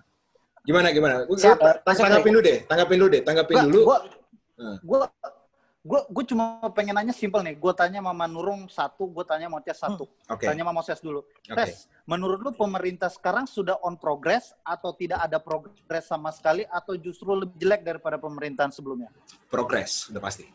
[0.62, 3.64] gimana gimana gua, Siap, gua ta- masuk tanggapin dulu deh tanggapin dulu deh tanggapin Gua,
[3.66, 3.98] dulu gua,
[4.52, 4.76] Hmm.
[4.80, 4.98] gua,
[5.82, 7.58] gue gue cuma pengen nanya simpel nih.
[7.58, 10.06] Gue tanya Mama Nurung satu, gue tanya mau Ces satu.
[10.30, 10.46] Oke.
[10.46, 11.26] Tanya Mama Moses dulu.
[11.26, 11.58] Oke.
[11.58, 16.94] Tes, menurut lu pemerintah sekarang sudah on progress atau tidak ada progress sama sekali atau
[16.94, 19.10] justru lebih jelek daripada pemerintahan sebelumnya?
[19.50, 20.46] Progres, udah pasti.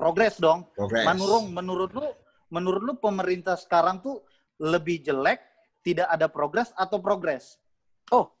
[0.00, 0.64] Progress dong.
[0.72, 1.04] Progres.
[1.04, 2.08] Manurung, menurut lu,
[2.48, 4.24] menurut lu pemerintah sekarang tuh
[4.56, 5.44] lebih jelek,
[5.84, 7.60] tidak ada progres atau progres?
[8.08, 8.32] Oh,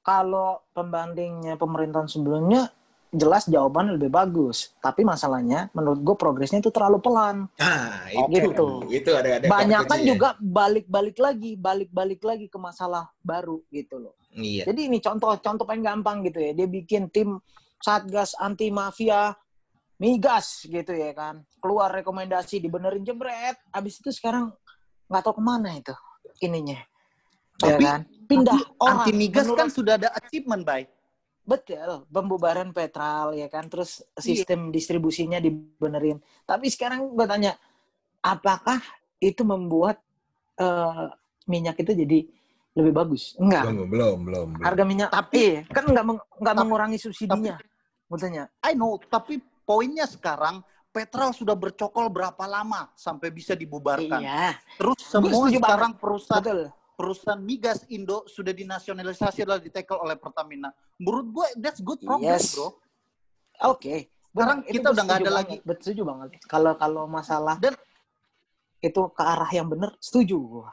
[0.00, 2.72] kalau pembandingnya pemerintahan sebelumnya,
[3.12, 4.72] jelas jawaban lebih bagus.
[4.80, 7.44] Tapi masalahnya, menurut gue progresnya itu terlalu pelan.
[7.60, 8.48] Ah, itu.
[8.50, 8.66] Gitu.
[8.88, 14.16] Itu ada ada Banyak kan juga balik-balik lagi, balik-balik lagi ke masalah baru gitu loh.
[14.32, 14.64] Iya.
[14.64, 16.56] Jadi ini contoh contoh paling gampang gitu ya.
[16.56, 17.36] Dia bikin tim
[17.82, 19.36] Satgas anti mafia
[20.00, 21.44] migas gitu ya kan.
[21.60, 23.60] Keluar rekomendasi dibenerin jebret.
[23.70, 24.50] Habis itu sekarang
[25.12, 25.92] nggak tahu ke mana itu
[26.40, 26.80] ininya.
[27.60, 28.00] ya Tapi- kan?
[28.24, 29.04] Pindah orang.
[29.04, 30.88] Anti migas menurut- kan sudah ada achievement, Bay.
[31.42, 36.22] Betul, pembubaran petral ya kan, terus sistem distribusinya dibenerin.
[36.46, 37.58] Tapi sekarang gue tanya,
[38.22, 38.78] apakah
[39.18, 39.98] itu membuat
[40.52, 41.06] eh,
[41.50, 42.18] minyak itu jadi
[42.78, 43.34] lebih bagus?
[43.40, 43.66] Enggak.
[43.66, 44.46] Belum, belum, belum.
[44.54, 44.64] belum.
[44.64, 47.56] Harga minyak, Tapi- iya, kan nggak meng- nggak tapi- mengurangi subsidinya.
[48.06, 54.20] Gue tanya, I know, tapi poinnya sekarang Petral sudah bercokol berapa lama sampai bisa dibubarkan?
[54.20, 56.60] iya, Terus semua sekarang perusahaan betul.
[56.92, 60.70] Perusahaan migas Indo sudah dinasionalisasi adalah ditekel oleh Pertamina.
[60.96, 62.54] Menurut gue that's good progress, Yes.
[62.54, 62.68] bro.
[63.68, 64.12] Oke.
[64.32, 65.38] Sekarang Gua- itu kita udah nggak ada banget.
[65.38, 65.56] lagi.
[65.62, 66.28] Betul setuju banget.
[66.46, 67.76] Kalau kalau masalah Dan-
[68.80, 70.68] itu ke arah yang benar, setuju gue.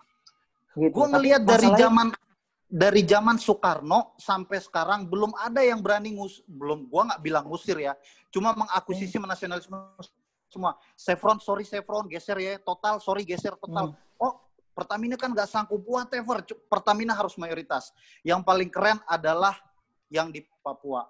[0.80, 0.94] Gitu.
[0.96, 2.08] Gue ngelihat dari zaman
[2.66, 7.82] dari zaman Soekarno sampai sekarang belum ada yang berani ngus belum gua nggak bilang ngusir
[7.82, 7.98] ya
[8.30, 9.26] cuma mengakuisisi Hmm.
[9.26, 9.74] menasionalisme
[10.46, 14.22] semua Chevron sorry Chevron geser ya total sorry geser total Hmm.
[14.22, 14.38] oh
[14.80, 16.40] Pertamina kan nggak sanggup whatever
[16.72, 17.92] Pertamina harus mayoritas.
[18.24, 19.60] Yang paling keren adalah
[20.08, 21.04] yang di Papua.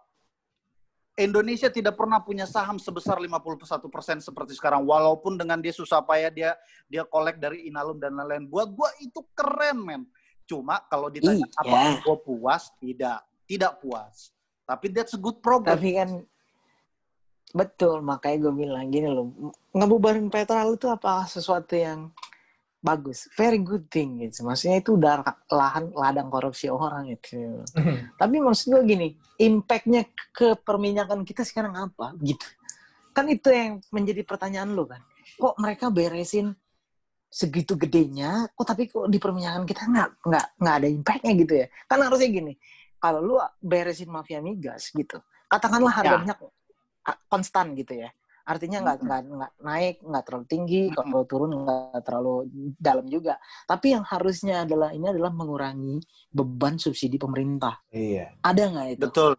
[1.20, 4.88] Indonesia tidak pernah punya saham sebesar 51% seperti sekarang.
[4.88, 6.52] Walaupun dengan dia susah payah dia
[6.90, 8.50] dia kolek dari Inalum dan lain-lain.
[8.50, 10.02] Buat gua itu keren men.
[10.50, 11.62] Cuma kalau ditanya Iya.
[11.62, 12.74] apa gua puas?
[12.82, 13.20] Tidak.
[13.46, 14.34] Tidak puas.
[14.66, 16.10] Tapi that's a good progress Tapi kan
[17.52, 18.00] betul.
[18.06, 19.30] Makanya gue bilang gini loh
[19.76, 21.28] ngebubarin petrol itu apa?
[21.28, 22.14] Sesuatu yang
[22.80, 23.28] bagus.
[23.36, 24.48] Very good thing gitu.
[24.48, 27.64] Maksudnya itu udah lahan ladang korupsi orang itu
[28.16, 32.48] tapi maksud gue gini impactnya ke perminyakan kita sekarang apa gitu?
[33.12, 35.04] Kan itu yang menjadi pertanyaan lo kan?
[35.38, 36.56] Kok mereka beresin
[37.30, 41.68] segitu gedenya kok tapi kok di perminyakan kita nggak nggak nggak ada impactnya gitu ya?
[41.86, 42.54] Kan harusnya gini
[43.00, 46.20] kalau lu beresin mafia migas gitu katakanlah harga Ya.
[46.20, 46.40] minyak
[47.32, 48.12] konstan gitu ya
[48.50, 49.06] artinya nggak Mhm.
[49.06, 52.34] nggak nggak naik nggak terlalu tinggi kalau turun nggak terlalu
[52.76, 58.34] dalam juga tapi yang harusnya adalah ini adalah mengurangi beban subsidi pemerintah Iya.
[58.42, 59.32] ada nggak itu betul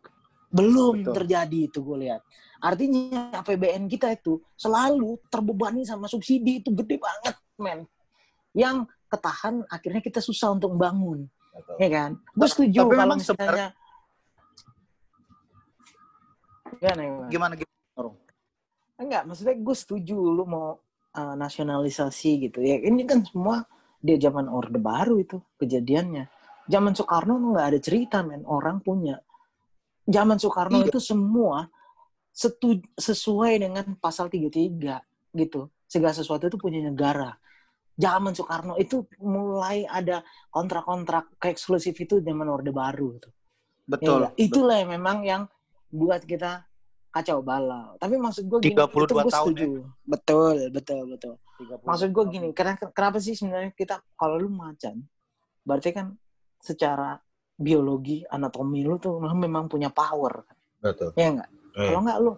[0.50, 1.14] belum Betul.
[1.18, 2.22] terjadi itu gue lihat
[2.62, 7.82] artinya APBN kita itu selalu terbebani sama subsidi itu gede banget men
[8.54, 11.74] yang ketahan akhirnya kita susah untuk bangun Betul.
[11.82, 13.66] ya kan gue setuju tapi kalau misalnya
[16.80, 17.28] Gimana, gimana?
[17.28, 17.70] gimana gitu
[19.00, 20.76] enggak maksudnya gue setuju lu mau
[21.16, 22.60] uh, nasionalisasi gitu.
[22.60, 23.64] Ya ini kan semua
[24.00, 26.28] dia zaman orde baru itu kejadiannya.
[26.70, 28.46] Zaman Soekarno nggak ada cerita men.
[28.46, 29.18] Orang punya.
[30.06, 30.92] Zaman Soekarno Iya.
[30.92, 31.66] itu semua
[32.30, 35.02] setu- sesuai dengan pasal 33
[35.34, 35.66] gitu.
[35.90, 37.34] Segala sesuatu itu punya negara.
[37.98, 43.32] Zaman Soekarno itu mulai ada kontrak-kontrak eksklusif itu zaman orde baru tuh.
[43.84, 45.42] Betul Ya, itulah yang memang yang
[45.90, 46.69] buat kita
[47.10, 47.98] kacau balau.
[47.98, 49.70] Tapi maksud gue gini, 32 itu gue tahun setuju.
[50.06, 51.34] Betul, betul, betul.
[51.58, 55.02] 30 Maksud gue gini, kenapa, kenapa sih sebenarnya kita kalau lu macan,
[55.66, 56.14] berarti kan
[56.62, 57.18] secara
[57.58, 60.46] biologi, anatomi lu tuh lu memang punya power,
[60.80, 61.12] Betul.
[61.18, 61.50] ya enggak?
[61.76, 61.86] Eh.
[61.92, 62.30] Kalau enggak lu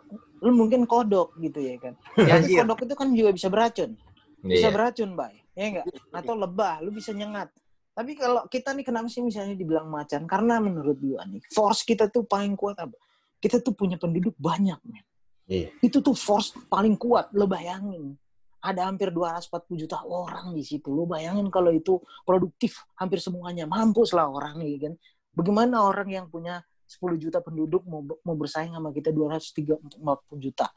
[0.42, 1.94] lu mungkin kodok gitu ya kan.
[2.26, 3.94] Ya, Tapi kodok itu kan juga bisa beracun.
[4.42, 4.74] Bisa Iya.
[4.74, 5.38] beracun, Bay.
[5.54, 5.87] Ya enggak?
[6.11, 7.52] Atau lebah, lu bisa nyengat.
[7.92, 10.24] Tapi kalau kita nih kenapa sih misalnya dibilang macan?
[10.24, 12.96] Karena menurut gua nih, force kita tuh paling kuat apa?
[13.42, 15.02] Kita tuh punya penduduk banyak, men.
[15.50, 15.68] Iya.
[15.83, 18.14] Itu tuh force paling kuat, lo bayangin.
[18.62, 20.94] Ada hampir 240 juta orang di situ.
[20.94, 23.66] Lo bayangin kalau itu produktif hampir semuanya.
[23.66, 24.94] Mampus lah orang nih kan.
[25.35, 29.98] Bagaimana orang yang punya 10 juta penduduk mau, mau bersaing sama kita 240
[30.38, 30.70] juta.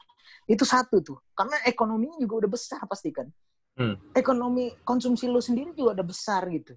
[0.50, 1.22] Itu satu tuh.
[1.30, 3.30] Karena ekonominya juga udah besar pasti kan.
[3.78, 3.94] Hmm.
[4.10, 6.74] Ekonomi konsumsi lo sendiri juga udah besar gitu.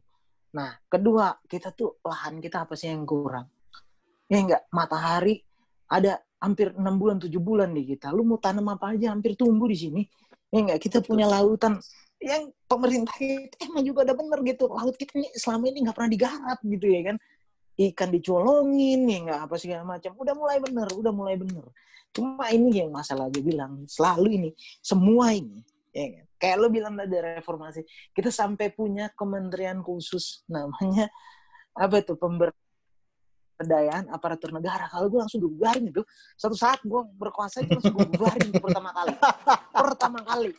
[0.54, 3.49] Nah, kedua, kita tuh lahan kita apa sih yang kurang?
[4.30, 5.41] Ya enggak, matahari
[5.89, 8.13] ada hampir 6 bulan, 7 bulan di kita.
[8.13, 10.02] Lu mau tanam apa aja hampir tumbuh di sini.
[10.49, 11.78] Ya enggak, kita punya lautan
[12.19, 14.65] yang pemerintah kita emang juga udah bener gitu.
[14.69, 17.17] Laut kita ini selama ini nggak pernah digarap gitu ya kan.
[17.80, 21.63] ikan dicolongin ya nggak apa segala macam udah mulai bener udah mulai bener
[22.12, 24.49] cuma ini yang masalah gue bilang selalu ini
[24.82, 25.62] semua ini
[25.93, 26.25] ya kan?
[26.39, 27.82] kayak lo bilang tadi reformasi
[28.15, 31.08] kita sampai punya kementerian khusus namanya
[31.71, 32.19] apa itu
[33.60, 34.88] pemberdayaan aparatur negara.
[34.88, 36.00] Kalau gue langsung gue bubarin itu
[36.39, 39.13] satu saat gue berkuasa itu langsung gue bubarin itu pertama kali.
[39.76, 40.52] Pertama kali.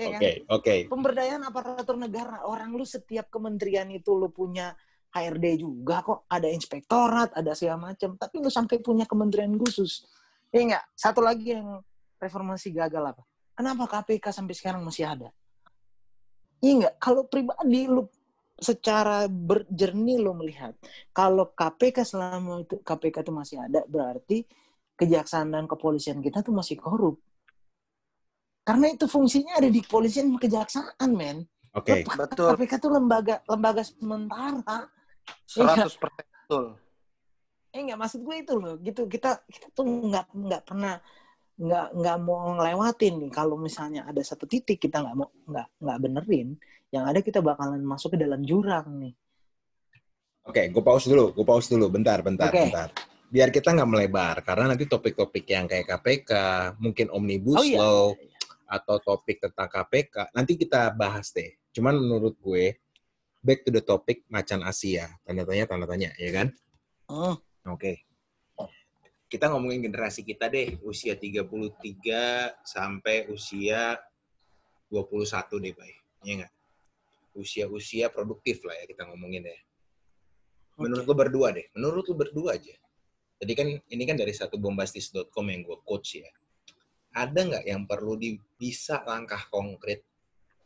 [0.00, 0.20] Ya kan?
[0.24, 0.74] Oke, oke.
[0.88, 2.40] pemberdayaan aparatur negara.
[2.48, 4.72] Orang lu setiap kementerian itu lu punya
[5.12, 6.24] HRD juga kok.
[6.24, 8.16] Ada inspektorat ada segala macam.
[8.16, 10.08] Tapi lu sampai punya kementerian khusus.
[10.48, 11.84] Ya enggak satu lagi yang
[12.16, 13.22] reformasi gagal apa?
[13.52, 15.28] Kenapa KPK sampai sekarang masih ada?
[16.64, 18.08] Iya enggak kalau pribadi lu
[18.58, 20.74] secara berjernih lo melihat
[21.14, 24.42] kalau KPK selama itu KPK itu masih ada berarti
[24.98, 27.22] kejaksaan dan kepolisian kita tuh masih korup
[28.66, 32.02] karena itu fungsinya ada di kepolisian dan kejaksaan men Oke.
[32.04, 32.48] Betul.
[32.56, 34.88] KPK itu lembaga lembaga sementara.
[35.54, 35.86] Iya.
[35.86, 36.64] 100% betul.
[37.76, 40.96] Eh nggak maksud gue itu loh, gitu kita kita tuh nggak nggak pernah
[41.58, 45.98] nggak nggak mau ngelewatin nih kalau misalnya ada satu titik kita nggak mau nggak nggak
[45.98, 46.48] benerin,
[46.94, 49.14] yang ada kita bakalan masuk ke dalam jurang nih.
[50.48, 52.72] Oke, gue pause dulu, gue pause dulu, bentar, bentar, Oke.
[52.72, 52.88] bentar.
[53.28, 56.32] Biar kita nggak melebar, karena nanti topik-topik yang kayak KPK,
[56.80, 57.76] mungkin omnibus Oh, iya.
[57.76, 58.16] law,
[58.64, 61.52] atau topik tentang KPK, nanti kita bahas deh.
[61.76, 62.80] Cuman menurut gue,
[63.44, 66.48] back to the topic macan Asia, tanda tanya, tanda tanya, ya kan?
[67.12, 67.36] Hmm.
[67.68, 68.07] Oke.
[69.28, 74.00] Kita ngomongin generasi kita deh, usia 33 sampai usia
[74.88, 75.92] 21 deh, Bay.
[76.24, 76.52] Iya nggak?
[77.36, 79.58] Usia-usia produktif lah ya kita ngomongin ya.
[80.80, 82.72] Menurut lu berdua deh, menurut lu berdua aja.
[83.38, 86.30] Jadi kan ini kan dari satu bombastis.com yang gue coach ya.
[87.14, 90.02] Ada nggak yang perlu di, bisa langkah konkret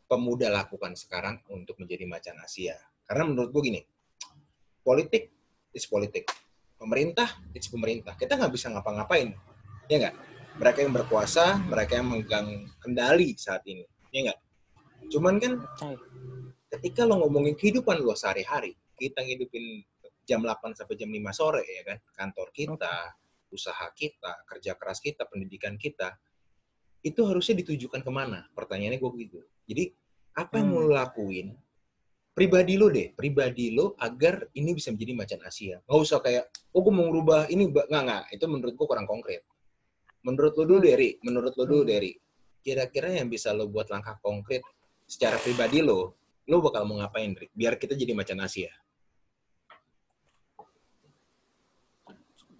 [0.09, 2.79] pemuda lakukan sekarang untuk menjadi macan Asia?
[3.05, 3.81] Karena menurut gue gini,
[4.81, 5.29] politik
[5.75, 6.42] is politik.
[6.83, 8.11] Pemerintah it's pemerintah.
[8.19, 9.31] Kita nggak bisa ngapa-ngapain.
[9.87, 10.15] Ya nggak?
[10.59, 13.87] Mereka yang berkuasa, mereka yang memegang kendali saat ini.
[14.11, 14.39] Ya nggak?
[15.07, 15.63] Cuman kan
[16.67, 19.79] ketika lo ngomongin kehidupan lo sehari-hari, kita ngidupin
[20.27, 23.15] jam 8 sampai jam 5 sore ya kan, kantor kita,
[23.47, 26.19] usaha kita, kerja keras kita, pendidikan kita,
[26.99, 28.47] itu harusnya ditujukan ke mana?
[28.51, 29.39] Pertanyaannya gue gitu.
[29.71, 29.83] Jadi
[30.35, 30.75] apa yang Hmm.
[30.75, 31.55] mau lo lakuin?
[32.33, 35.77] Pribadi lo deh, pribadi lo agar ini bisa menjadi macan Asia.
[35.85, 38.23] Gak usah kayak, oh gue mau ngerubah ini, ba-" nggak nggak.
[38.33, 39.45] Itu menurut gue kurang konkret.
[40.25, 41.93] Menurut lo dulu Derry, menurut lo dulu Hmm.
[41.93, 42.17] Derry,
[42.65, 44.65] kira-kira yang bisa lo buat langkah konkret
[45.05, 46.17] secara pribadi lo,
[46.49, 47.53] lo bakal mau ngapain, Dri?
[47.53, 48.73] Biar kita jadi macan Asia.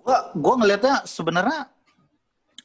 [0.03, 1.71] Gua gua ngelihatnya sebenarnya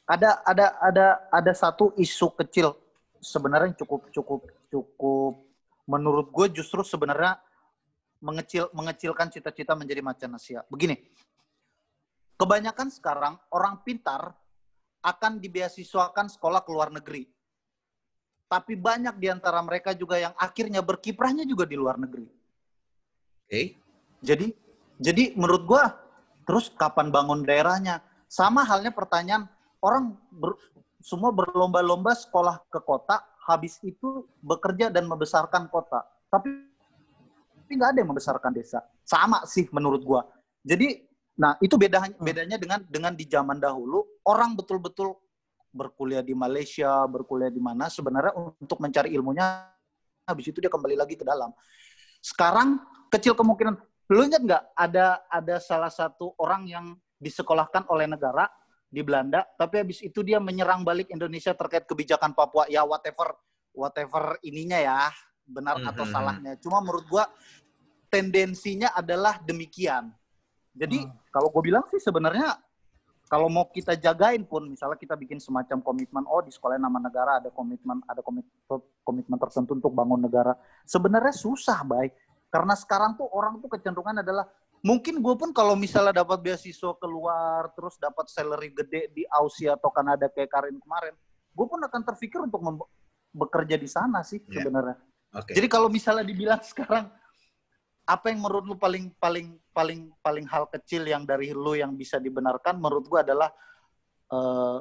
[0.03, 2.75] ada ada ada ada satu isu kecil
[3.23, 5.48] sebenarnya cukup cukup cukup
[5.89, 7.41] menurut gue justru sebenarnya
[8.21, 10.61] mengecil mengecilkan cita-cita menjadi macan Asia.
[10.69, 10.93] Begini,
[12.37, 14.37] kebanyakan sekarang orang pintar
[15.01, 17.25] akan dibeasiswakan sekolah ke luar negeri.
[18.49, 22.25] Tapi banyak di antara mereka juga yang akhirnya berkiprahnya juga di luar negeri.
[23.45, 23.77] Oke?
[24.19, 24.53] Jadi,
[24.99, 25.95] jadi menurut gua
[26.45, 28.01] terus kapan bangun daerahnya?
[28.29, 29.49] Sama halnya pertanyaan
[29.81, 30.57] orang ber-
[30.99, 36.05] semua berlomba-lomba sekolah ke kota, habis itu bekerja dan membesarkan kota.
[36.29, 36.69] Tapi
[37.69, 38.81] tapi nggak ada yang membesarkan desa.
[39.05, 40.25] Sama sih menurut gua.
[40.65, 41.05] Jadi,
[41.37, 45.13] nah itu beda bedanya dengan dengan di zaman dahulu orang betul-betul
[45.69, 49.69] berkuliah di Malaysia, berkuliah di mana sebenarnya untuk mencari ilmunya
[50.25, 51.53] habis itu dia kembali lagi ke dalam.
[52.25, 52.81] Sekarang
[53.13, 53.77] kecil kemungkinan
[54.09, 56.85] lu ingat nggak ada ada salah satu orang yang
[57.21, 58.49] disekolahkan oleh negara
[58.89, 62.65] di Belanda tapi habis itu dia menyerang balik Indonesia terkait kebijakan Papua.
[62.67, 63.37] Ya whatever
[63.71, 65.13] whatever ininya ya
[65.45, 66.13] benar atau Mhm.
[66.13, 66.53] salahnya.
[66.61, 67.25] cuma menurut gua
[68.09, 70.09] tendensinya adalah demikian.
[70.73, 72.57] Jadi kalau gue bilang sih sebenarnya
[73.29, 77.37] kalau mau kita jagain pun misalnya kita bikin semacam komitmen oh di sekolah nama negara
[77.37, 78.49] ada komitmen ada komitmen
[79.05, 80.57] komitmen tertentu untuk bangun negara.
[80.89, 82.17] Sebenarnya susah baik
[82.49, 84.49] karena sekarang tuh orang tuh kecenderungan adalah
[84.79, 89.91] mungkin gue pun kalau misalnya dapat beasiswa keluar terus dapat salary gede di Aussie atau
[89.91, 91.15] Kanada kayak Karin kemarin
[91.51, 92.87] gue pun akan terpikir untuk
[93.35, 94.63] bekerja di sana sih Iya.
[94.63, 94.95] sebenarnya
[95.35, 95.51] Oke.
[95.51, 97.11] jadi kalau misalnya dibilang sekarang
[98.09, 102.17] apa yang menurut lu paling paling paling paling hal kecil yang dari lu yang bisa
[102.17, 103.53] dibenarkan menurut gua adalah
[104.33, 104.77] eh,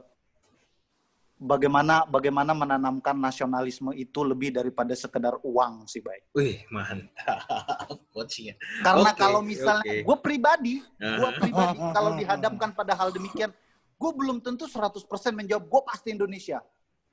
[1.39, 6.27] bagaimana bagaimana menanamkan nasionalisme itu lebih daripada sekedar uang sih baik.
[6.35, 7.39] Wih, mantap.
[8.15, 8.59] Coaching-nya.
[8.83, 10.03] Karena Oke, kalau misalnya oke.
[10.05, 13.55] gue pribadi, gue pribadi kalau dihadapkan pada hal demikian,
[13.97, 14.99] gue belum tentu 100%
[15.33, 16.59] menjawab gue pasti Indonesia.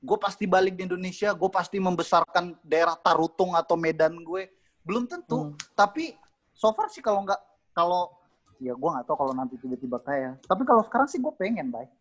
[0.02, 4.50] Gue pasti balik di Indonesia, gue pasti membesarkan daerah Tarutung atau Medan gue.
[4.86, 5.58] Belum tentu, Hmm.
[5.74, 6.14] tapi
[6.54, 7.42] so far sih kalau nggak
[7.74, 8.14] kalau
[8.56, 11.92] ya gue nggak tahu kalau nanti tiba-tiba kaya tapi kalau sekarang sih gue pengen baik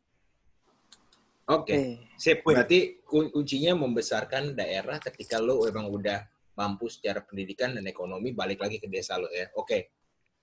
[1.45, 2.41] Oke, Eh, sip.
[2.41, 6.25] Berarti kun- kuncinya membesarkan daerah ketika lo emang udah
[6.57, 9.53] mampu secara pendidikan dan ekonomi balik lagi ke desa lo ya.
[9.53, 9.93] Oke,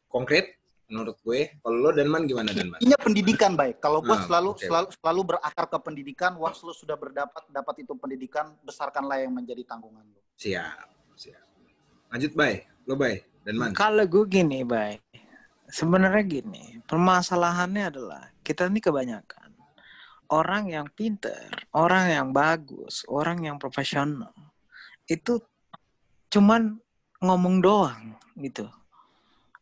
[0.05, 1.57] konkret menurut gue.
[1.57, 2.77] Kalau lo Danman gimana Danman?
[2.83, 3.81] Intinya pendidikan baik.
[3.81, 4.61] Kalau gue Ah, selalu oke.
[4.61, 6.31] selalu selalu berakar ke pendidikan.
[6.37, 10.21] Once lu sudah berdapat dapat itu pendidikan, besarkanlah yang menjadi tanggungan lu.
[10.37, 10.85] Siap,
[11.17, 11.41] siap.
[12.13, 13.73] Lanjut Bay, lo Bay, Danman.
[13.73, 15.01] Kalau gue gini, baik.
[15.71, 19.40] Sebenarnya gini, permasalahannya adalah kita ini kebanyakan
[20.31, 24.31] orang yang pinter, orang yang bagus, orang yang profesional
[25.05, 25.43] itu
[26.31, 26.79] cuman
[27.19, 28.65] ngomong doang gitu.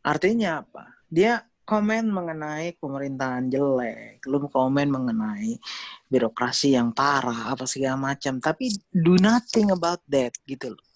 [0.06, 0.94] Artinya apa?
[1.10, 5.58] Dia komen mengenai pemerintahan jelek, lu komen mengenai
[6.10, 10.86] birokrasi yang parah apa segala macam, tapi do nothing about that gitu loh.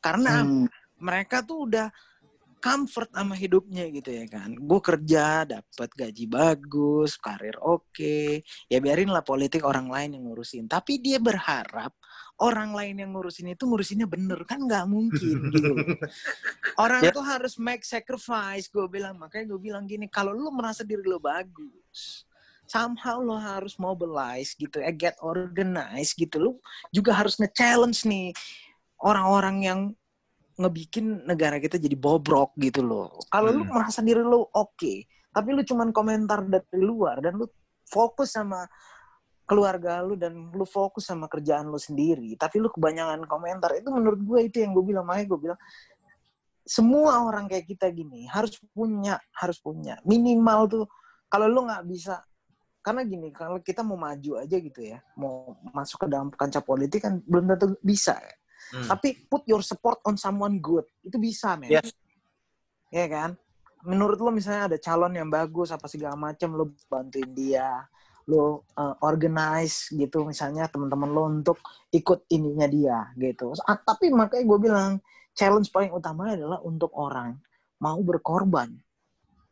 [0.00, 0.68] Karena Hmm.
[0.96, 1.88] mereka tuh udah
[2.62, 4.54] comfort sama hidupnya gitu ya kan.
[4.54, 8.40] Gue kerja, dapat gaji bagus, karir oke.
[8.70, 10.70] Ya biarin lah politik orang lain yang ngurusin.
[10.70, 11.90] Tapi dia berharap
[12.38, 15.74] orang lain yang ngurusin itu ngurusinnya bener kan nggak mungkin gitu.
[16.82, 17.10] Orang Ya.
[17.10, 18.70] tuh harus make sacrifice.
[18.70, 22.24] Gue bilang makanya gue bilang gini, kalau lu merasa diri lo bagus,
[22.70, 26.38] somehow lo harus mobilize gitu, eh, get organized gitu.
[26.38, 26.52] Lu
[26.94, 28.30] juga harus nge-challenge nih
[29.02, 29.80] orang-orang yang
[30.58, 33.20] ngebikin negara kita jadi bobrok gitu loh.
[33.28, 33.72] Kalau lu Hmm.
[33.72, 34.94] merasa diri lu oke,
[35.32, 37.48] tapi lu cuman komentar dari luar dan lu
[37.88, 38.68] fokus sama
[39.48, 44.20] keluarga lu dan lu fokus sama kerjaan lu sendiri, tapi lu kebanyakan komentar itu menurut
[44.22, 45.60] gue itu yang gue bilang makanya gue bilang
[46.62, 50.84] semua orang kayak kita gini harus punya harus punya minimal tuh
[51.26, 52.22] kalau lu nggak bisa
[52.86, 57.02] karena gini kalau kita mau maju aja gitu ya mau masuk ke dalam kancah politik
[57.02, 58.14] kan belum tentu bisa
[58.72, 58.88] Hmm.
[58.88, 60.86] tapi put your support on someone good.
[61.02, 61.76] Itu bisa men.
[61.76, 61.92] Yes.
[62.92, 63.36] ya kan?
[63.82, 67.82] Menurut lo misalnya ada calon yang bagus apa segala macam lo bantuin dia
[68.30, 71.58] lo uh, organize gitu misalnya teman-teman lo untuk
[71.90, 73.50] ikut ininya dia gitu.
[73.66, 74.90] Ah, tapi makanya gue bilang
[75.34, 77.34] challenge paling utama adalah untuk orang
[77.82, 78.70] mau berkorban.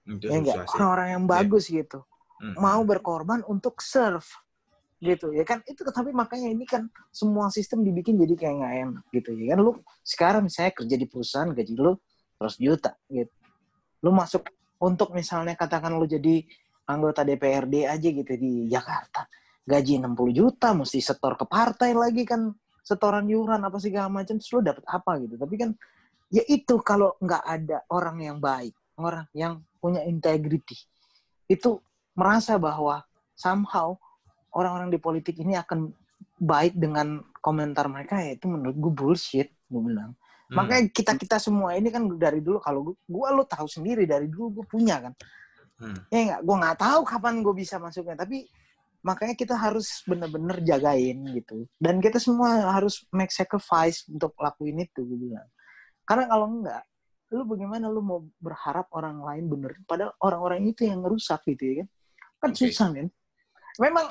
[0.07, 2.07] Itu ya enggak orang-orang yang bagus gitu.
[2.40, 2.57] Hmm.
[2.57, 4.25] mau berkorban untuk serve
[5.01, 5.65] gitu ya kan?
[5.65, 9.59] Itu tapi makanya ini kan semua sistem dibikin jadi kayak nggak enak gitu ya kan?
[9.65, 9.73] Lu
[10.05, 11.93] sekarang misalnya kerja di perusahaan gaji lu
[12.39, 13.35] 100 juta gitu.
[14.05, 14.45] Lu masuk
[14.81, 16.45] untuk misalnya katakan lu jadi
[16.89, 19.25] anggota DPRD aja gitu di Jakarta
[19.65, 24.51] gaji 60 juta mesti setor ke partai lagi kan setoran iuran apa segala macam terus
[24.53, 25.35] lu dapat apa gitu.
[25.41, 25.71] Tapi kan
[26.33, 30.77] ya itu kalau nggak ada orang yang baik orang yang punya integrity
[31.49, 31.81] itu
[32.15, 33.03] merasa bahwa
[33.35, 33.97] somehow
[34.55, 35.91] orang-orang di politik ini akan
[36.41, 40.13] baik dengan komentar mereka ya itu menurut gue bullshit gue bilang.
[40.51, 40.57] Hmm.
[40.59, 44.27] makanya kita kita semua ini kan dari dulu kalau gue gue lo tahu sendiri dari
[44.27, 45.15] dulu gue punya kan.
[45.81, 45.97] Hmm.
[46.13, 48.45] ya nggak gue nggak tahu kapan gue bisa masuknya tapi
[49.01, 51.65] makanya kita harus bener-bener jagain gitu.
[51.81, 55.49] Dan kita semua harus make sacrifice untuk lakuin itu gue bilang.
[56.05, 56.85] Karena kalau enggak
[57.31, 59.73] lu bagaimana lu mau berharap orang lain bener?
[59.87, 61.89] Padahal orang-orang itu yang ngerusak gitu ya kan?
[62.41, 62.59] Kan Oke.
[62.67, 63.09] susah men.
[63.79, 64.07] Memang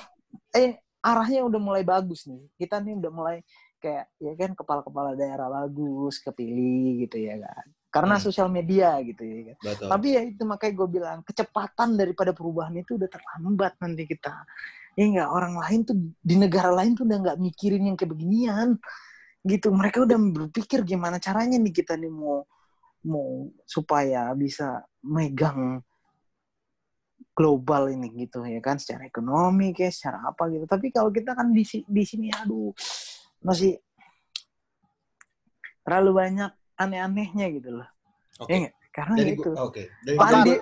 [0.54, 2.44] eh arahnya udah mulai bagus nih.
[2.60, 3.38] Kita nih udah mulai
[3.80, 7.66] kayak ya kan kepala-kepala daerah bagus kepilih gitu ya kan.
[7.90, 8.26] Karena Hmm.
[8.28, 9.58] sosial media gitu ya kan.
[9.66, 9.88] Betul.
[9.90, 14.34] tapi ya itu makanya gue bilang kecepatan daripada perubahan itu udah terlambat nanti kita.
[15.00, 18.76] Ya enggak orang lain tuh di negara lain tuh udah nggak mikirin yang kayak beginian.
[19.48, 22.44] Gitu mereka udah berpikir gimana caranya nih kita nih mau
[23.08, 25.80] mau supaya bisa megang
[27.40, 31.56] global ini gitu ya kan secara ekonomi kayak secara apa gitu tapi kalau kita kan
[31.56, 32.76] di di sini aduh
[33.40, 33.80] masih
[35.88, 37.88] terlalu banyak aneh-anehnya gitu loh
[38.44, 38.56] Oke.
[38.60, 39.84] ya karena Dari itu gua, oke.
[40.04, 40.54] Dari dulu.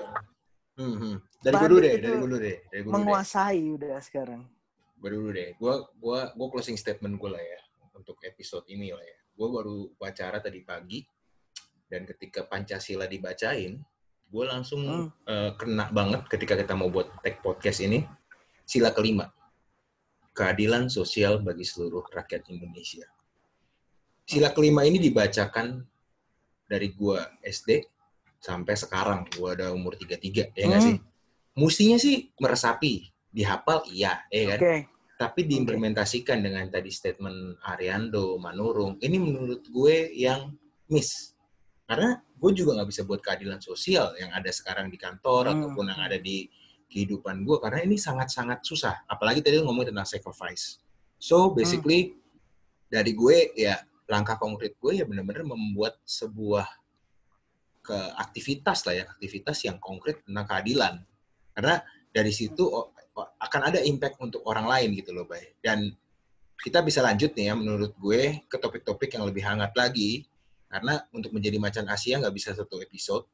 [0.77, 1.15] Hmm, hmm.
[1.41, 2.93] Dari gua dulu deh, itu dari gua dulu deh, dari gua dulu deh.
[2.93, 4.41] menguasai udah sekarang
[4.97, 5.49] Gua dulu deh.
[5.57, 7.59] Gua gua gua closing statement gua lah ya
[7.97, 9.17] untuk episode ini lah ya.
[9.33, 11.01] Gua baru wawancara tadi pagi
[11.87, 13.79] dan ketika Pancasila dibacain,
[14.27, 15.09] gua langsung Hmm.
[15.25, 18.03] eh, kena banget ketika kita mau buat tag podcast ini.
[18.67, 19.31] Sila kelima.
[20.31, 23.07] Keadilan sosial bagi seluruh rakyat Indonesia.
[24.27, 25.81] Sila kelima ini dibacakan
[26.67, 27.87] dari gua SD
[28.37, 30.89] sampai sekarang gua ada umur 33 ya nggak Hmm.
[30.93, 30.97] sih?
[31.57, 34.59] Mustinya sih meresapi, dihafal iya, ya kan?
[34.61, 34.75] oke
[35.17, 40.53] Tapi diimplementasikan dengan tadi statement Ariando, Manurung, ini menurut gue yang
[40.85, 41.33] miss.
[41.87, 45.53] Karena gue juga nggak bisa buat keadilan sosial yang ada sekarang di kantor Hmm.
[45.57, 46.51] ataupun yang ada di
[46.87, 49.07] kehidupan gue karena ini sangat-sangat susah.
[49.07, 50.79] Apalagi tadi lu ngomongin tentang sacrifice.
[51.17, 52.15] So basically
[52.87, 56.67] dari gue ya langkah konkret gue ya benar-benar membuat sebuah
[57.83, 60.93] ke aktivitas lah ya, aktivitas yang konkret tentang keadilan.
[61.55, 61.79] Karena
[62.11, 62.67] dari situ
[63.15, 65.55] akan ada impact untuk orang lain gitu loh, Bay.
[65.63, 65.91] Dan
[66.59, 70.27] kita bisa lanjut nih ya menurut gue ke topik-topik yang lebih hangat lagi.
[70.67, 73.27] Karena untuk menjadi macan Asia nggak bisa satu episode.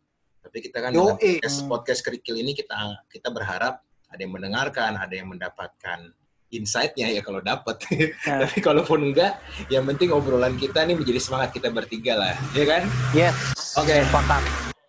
[0.43, 1.39] Tapi kita kan dengan Yoi.
[1.41, 2.75] podcast, podcast kerikil ini kita
[3.09, 3.81] kita berharap
[4.13, 6.13] ada yang mendengarkan, ada yang mendapatkan
[6.53, 7.81] insight-nya ya kalau dapat.
[8.29, 12.63] Nah, Tapi kalaupun enggak, yang penting obrolan kita nih menjadi semangat kita bertiga lah, ya
[12.63, 12.83] kan?
[13.17, 13.35] yes.
[13.73, 14.05] Oke.
[14.05, 14.43] Sepakat.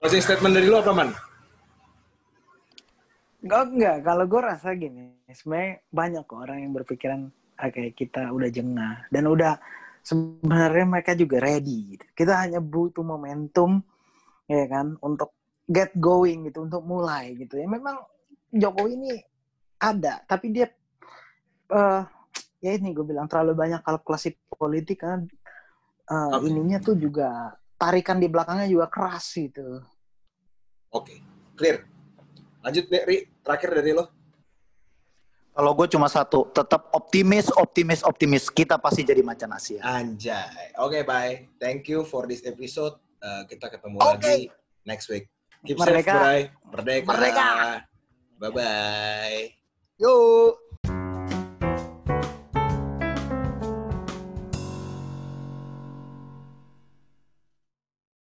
[0.05, 1.11] Closing statement dari lu apa, Man?
[3.41, 3.97] Enggak, enggak.
[4.05, 7.21] Kalau gue rasa gini, sebenarnya banyak kok orang yang berpikiran
[7.57, 9.57] ah, kayak kita udah jengah dan udah
[10.05, 11.97] sebenarnya mereka juga ready.
[11.97, 12.05] Gitu.
[12.13, 13.81] Kita hanya butuh momentum,
[14.45, 15.33] ya kan, untuk
[15.65, 17.57] get going gitu, untuk mulai gitu.
[17.57, 18.05] Ya memang
[18.53, 19.11] Jokowi ini
[19.81, 20.69] ada, tapi dia
[21.73, 22.03] eh
[22.61, 25.25] ya ini gue bilang terlalu banyak kalkulasi politik kan.
[26.05, 26.53] eh, Oke.
[26.53, 29.83] Ininya tuh juga tarikan di belakangnya juga keras gitu.
[30.95, 31.19] Oke,
[31.59, 31.83] clear.
[32.63, 33.27] Lanjut, Ri.
[33.43, 34.14] Terakhir dari lo.
[35.55, 38.51] Kalau gue cuma satu, tetap optimis, optimis, optimis.
[38.51, 39.79] Kita pasti jadi macan Asia.
[39.87, 40.75] Anjay.
[40.83, 41.47] Oke, bye.
[41.63, 42.99] Thank you for this episode.
[43.23, 44.19] Uh, kita ketemu Oke.
[44.19, 44.39] lagi
[44.83, 45.31] next week.
[45.63, 46.15] Keep Merdeka.
[46.19, 46.51] safe.
[46.75, 47.07] Merdeka.
[47.07, 47.49] Merdeka.
[48.43, 49.39] Bye-bye.
[50.03, 50.64] Yuk.